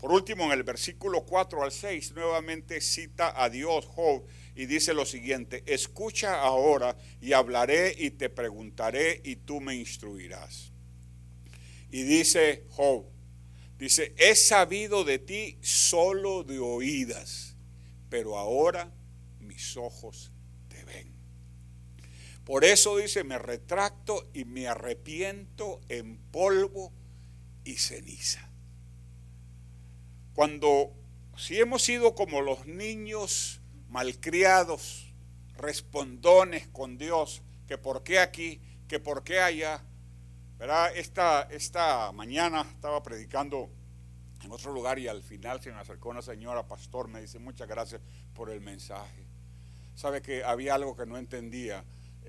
[0.00, 4.24] Por último, en el versículo 4 al 6, nuevamente cita a Dios Job
[4.54, 10.72] y dice lo siguiente, escucha ahora y hablaré y te preguntaré y tú me instruirás.
[11.90, 13.04] Y dice Job,
[13.78, 17.56] dice, he sabido de ti solo de oídas,
[18.08, 18.90] pero ahora
[19.40, 20.32] mis ojos
[22.50, 26.92] por eso dice, me retracto y me arrepiento en polvo
[27.62, 28.49] y ceniza.
[30.34, 30.92] Cuando,
[31.36, 35.12] si hemos sido como los niños malcriados,
[35.56, 39.84] respondones con Dios, que por qué aquí, que por qué allá,
[40.58, 40.96] ¿verdad?
[40.96, 43.70] Esta, esta mañana estaba predicando
[44.42, 47.68] en otro lugar y al final se me acercó una señora pastor, me dice muchas
[47.68, 48.00] gracias
[48.34, 49.26] por el mensaje.
[49.94, 51.84] Sabe que había algo que no entendía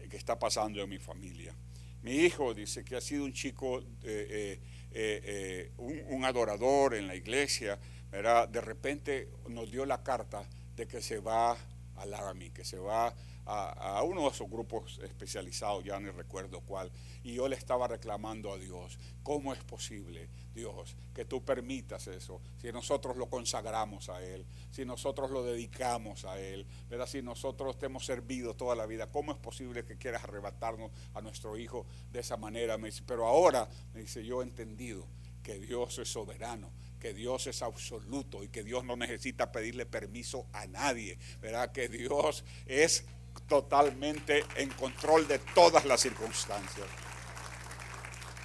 [0.10, 1.56] que está pasando en mi familia.
[2.02, 4.60] Mi hijo dice que ha sido un chico, eh, eh,
[4.94, 7.80] eh, un, adorador en la iglesia,
[8.12, 8.48] ¿verdad?
[8.48, 10.44] de repente nos dio la carta
[10.76, 11.58] de que se va
[11.96, 13.14] a Laramie, que se va
[13.46, 16.92] a, uno de esos grupos especializados, ya no recuerdo cuál,
[17.24, 22.42] y yo le estaba reclamando a Dios, ¿cómo es posible, Dios, que tú permitas eso?
[22.58, 27.08] Si nosotros lo consagramos a Él, si nosotros lo dedicamos a Él, ¿verdad?
[27.08, 31.22] si nosotros te hemos servido toda la vida, ¿cómo es posible que quieras arrebatarnos a
[31.22, 32.78] nuestro hijo de esa manera?
[32.78, 35.08] Me dice, pero ahora, me dice, yo he entendido
[35.42, 40.46] que Dios es soberano, que Dios es absoluto y que Dios no necesita pedirle permiso
[40.54, 41.72] a nadie, ¿verdad?
[41.72, 43.06] Que Dios es
[43.52, 46.88] totalmente en control de todas las circunstancias.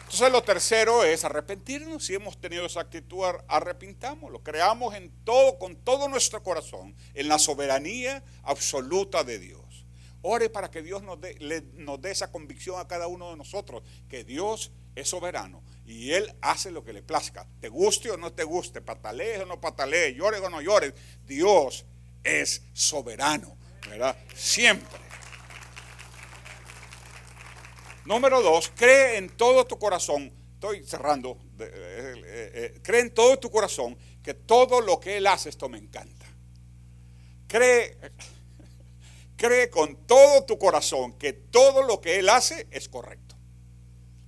[0.01, 2.05] Entonces lo tercero es arrepentirnos.
[2.05, 4.43] Si hemos tenido esa actitud, arrepintámoslo.
[4.43, 9.87] Creamos en todo, con todo nuestro corazón, en la soberanía absoluta de Dios.
[10.23, 11.37] Ore para que Dios nos dé,
[12.11, 16.83] esa convicción a cada uno de nosotros, que Dios es soberano y Él hace lo
[16.83, 17.47] que le plazca.
[17.61, 20.95] Te guste o no te guste, patalees o no patalees, llores o no llores,
[21.25, 21.87] Dios
[22.25, 23.57] es soberano.
[23.89, 24.17] ¿Verdad?
[24.35, 24.99] Siempre.
[28.05, 33.39] Número dos, cree en todo tu corazón, estoy cerrando, eh, eh, eh, cree en todo
[33.39, 36.27] tu corazón que todo lo que Él hace, esto me encanta.
[37.49, 37.99] Cree,
[39.37, 43.27] cree con todo tu corazón que todo lo que Él hace es correcto.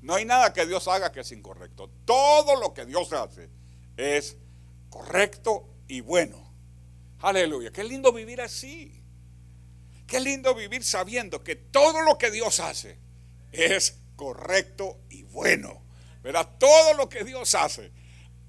[0.01, 1.91] No hay nada que Dios haga que es incorrecto.
[2.05, 3.49] Todo lo que Dios hace
[3.97, 4.37] es
[4.91, 6.53] correcto y bueno.
[7.21, 7.71] Aleluya.
[7.73, 8.98] Qué lindo vivir así.
[10.09, 12.99] Qué lindo vivir sabiendo que todo lo que Dios hace
[13.53, 15.85] es correcto y bueno.
[16.23, 16.49] ¿Verdad?
[16.59, 17.93] Todo lo que Dios hace,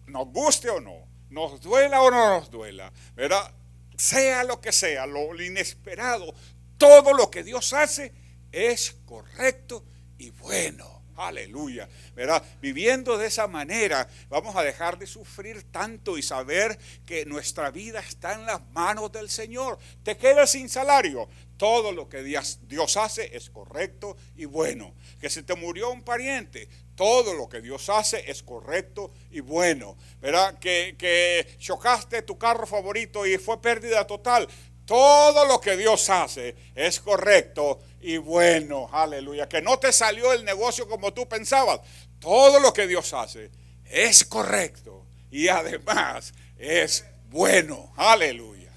[0.07, 3.53] nos guste o no, nos duela o no nos duela, ¿verdad?
[3.97, 6.33] Sea lo que sea, lo inesperado,
[6.77, 8.13] todo lo que Dios hace
[8.53, 9.85] es correcto
[10.17, 10.99] y bueno.
[11.19, 11.89] Aleluya.
[12.15, 12.41] ¿Verdad?
[12.61, 17.99] Viviendo de esa manera, vamos a dejar de sufrir tanto y saber que nuestra vida
[17.99, 19.77] está en las manos del Señor.
[20.01, 21.27] Te quedas sin salario.
[21.59, 24.95] Todo lo que Dios, hace es correcto y bueno.
[25.19, 29.97] Que se te murió un pariente, todo lo que Dios hace es correcto y bueno.
[30.21, 30.57] ¿Verdad?
[30.57, 34.47] Que, que chocaste tu carro favorito y fue pérdida total.
[34.85, 38.89] Todo lo que Dios hace es correcto y bueno.
[38.93, 39.49] Aleluya.
[39.49, 41.81] Que no te salió el negocio como tú pensabas.
[42.19, 43.51] Todo lo que Dios hace
[43.83, 47.91] es correcto y además es bueno.
[47.97, 48.71] Aleluya.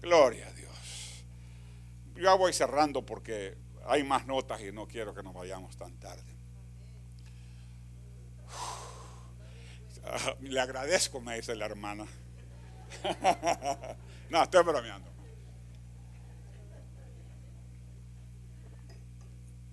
[0.00, 0.47] Gloria.
[2.18, 3.56] Ya voy cerrando porque
[3.86, 6.36] hay más notas y no quiero que nos vayamos tan tarde.
[10.40, 12.06] Le agradezco, me dice la hermana.
[14.30, 15.08] no, estoy bromeando.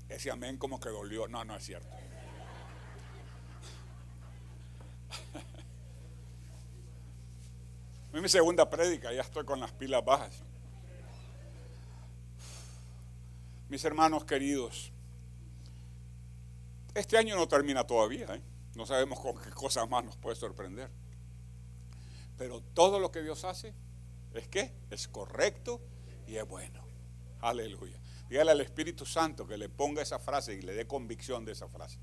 [0.08, 1.28] Ese amén como que dolió.
[1.28, 1.90] No, no es cierto.
[8.14, 10.44] Mi segunda prédica, ya estoy con las pilas bajas.
[13.70, 14.92] Mis hermanos queridos,
[16.94, 18.28] este año no termina todavía.
[18.36, 18.42] ¿eh?
[18.76, 20.90] No sabemos con qué cosas más nos puede sorprender.
[22.38, 23.74] Pero todo lo que Dios hace
[24.34, 25.82] es que es correcto
[26.28, 26.86] y es bueno.
[27.42, 28.00] Aleluya.
[28.30, 31.68] Dígale al Espíritu Santo que le ponga esa frase y le dé convicción de esa
[31.68, 32.00] frase.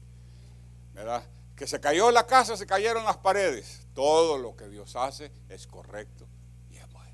[0.95, 1.29] ¿Verdad?
[1.57, 3.87] Que se cayó la casa, se cayeron las paredes.
[3.95, 6.27] Todo lo que Dios hace es correcto
[6.71, 7.13] y es bueno.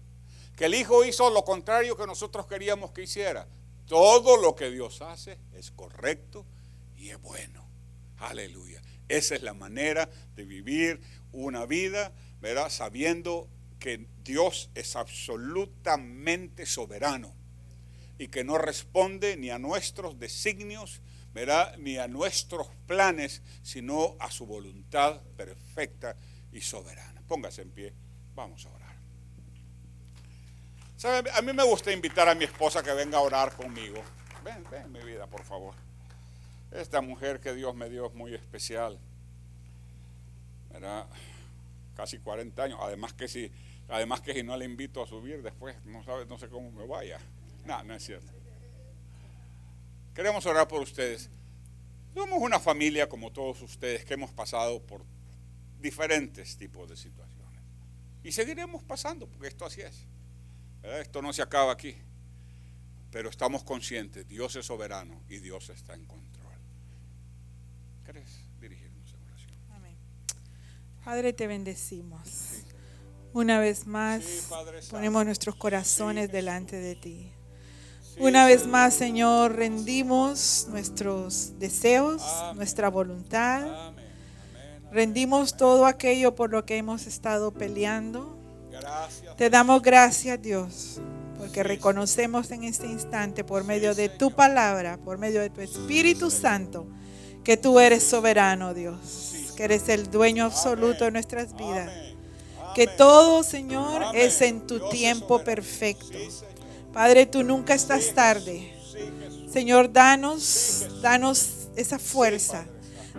[0.57, 3.47] Que el Hijo hizo lo contrario que nosotros queríamos que hiciera.
[3.89, 6.47] Todo lo que Dios hace es correcto
[6.97, 7.67] y es bueno.
[8.19, 8.83] Aleluya.
[9.09, 11.01] Esa es la manera de vivir
[11.33, 12.69] una vida, ¿verdad?
[12.69, 17.35] Sabiendo que Dios es absolutamente soberano
[18.19, 21.01] y que no responde ni a nuestros designios,
[21.33, 21.77] ¿verdad?
[21.79, 26.15] ni a nuestros planes, sino a su voluntad perfecta
[26.53, 27.23] y soberana.
[27.27, 27.95] Póngase en pie,
[28.35, 28.78] vamos a.
[31.05, 34.03] A mí me gusta invitar a mi esposa que venga a orar conmigo.
[34.43, 35.75] Ven, ven, mi vida, por favor.
[36.73, 38.99] Esta mujer que Dios me dio es muy especial.
[40.73, 41.07] ¿verdad?
[41.97, 42.79] Casi 40 años.
[42.83, 43.51] Además que si,
[43.89, 46.87] además que si no le invito a subir después, no, sabe, no sé cómo me
[46.87, 47.19] vaya.
[47.65, 48.33] No, no es cierto.
[50.15, 51.31] Queremos orar por ustedes.
[52.15, 55.05] Somos una familia como todos ustedes que hemos pasado por
[55.81, 57.63] diferentes tipos de situaciones.
[58.25, 60.05] Y seguiremos pasando, porque esto así es.
[60.83, 61.97] Esto no se acaba aquí.
[63.11, 66.53] Pero estamos conscientes, Dios es soberano y Dios está en control.
[68.05, 69.53] ¿Querés dirigirnos en oración?
[69.71, 69.97] Amén.
[71.05, 72.65] Padre, te bendecimos.
[73.33, 74.49] Una vez más,
[74.91, 77.33] ponemos nuestros corazones delante de ti.
[78.19, 82.23] Una vez más, Señor, rendimos nuestros deseos,
[82.57, 83.95] nuestra voluntad.
[84.91, 88.38] Rendimos todo aquello por lo que hemos estado peleando.
[89.37, 91.01] Te damos gracias, Dios,
[91.39, 96.31] porque reconocemos en este instante, por medio de tu palabra, por medio de tu Espíritu
[96.31, 96.87] Santo,
[97.45, 101.91] que tú eres soberano, Dios, que eres el dueño absoluto de nuestras vidas.
[102.75, 106.19] Que todo, Señor, es en tu tiempo perfecto.
[106.93, 108.73] Padre, tú nunca estás tarde.
[109.51, 112.67] Señor, danos, danos esa fuerza,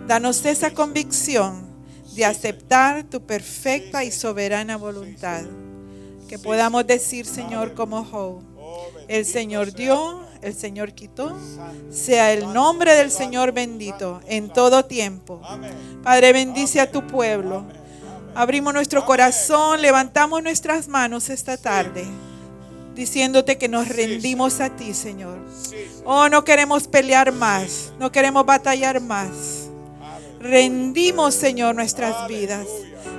[0.06, 1.69] danos esa convicción
[2.14, 5.42] de aceptar tu perfecta y soberana voluntad.
[6.28, 8.42] Que podamos decir, Señor, como Job,
[9.08, 11.36] el Señor dio, el Señor quitó,
[11.90, 15.40] sea el nombre del Señor bendito en todo tiempo.
[16.02, 17.64] Padre, bendice a tu pueblo.
[18.34, 22.06] Abrimos nuestro corazón, levantamos nuestras manos esta tarde
[22.94, 25.38] diciéndote que nos rendimos a ti, Señor.
[26.04, 29.59] Oh, no queremos pelear más, no queremos batallar más.
[30.40, 32.66] Rendimos, Señor, nuestras vidas.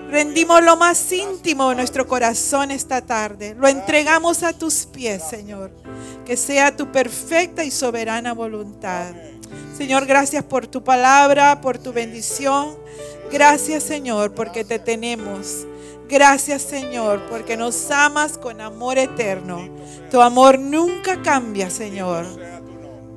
[0.10, 3.56] Rendimos lo más íntimo de nuestro corazón esta tarde.
[3.58, 5.72] Lo entregamos a tus pies, Señor.
[6.26, 9.14] Que sea tu perfecta y soberana voluntad.
[9.78, 12.76] Señor, gracias por tu palabra, por tu bendición.
[13.32, 15.66] Gracias, Señor, porque te tenemos.
[16.12, 19.70] Gracias Señor, porque nos amas con amor eterno.
[20.12, 22.26] Tu amor nunca cambia, Señor.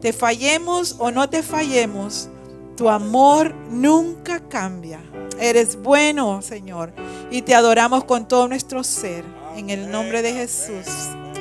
[0.01, 2.29] Te fallemos o no te fallemos,
[2.77, 5.01] tu amor nunca cambia.
[5.41, 6.93] Eres bueno, Señor,
[7.31, 9.25] y te adoramos con todo nuestro ser.
[9.57, 10.87] En el nombre de Jesús.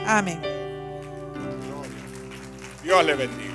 [0.06, 0.40] Amén.
[2.84, 3.53] Dios le bendiga.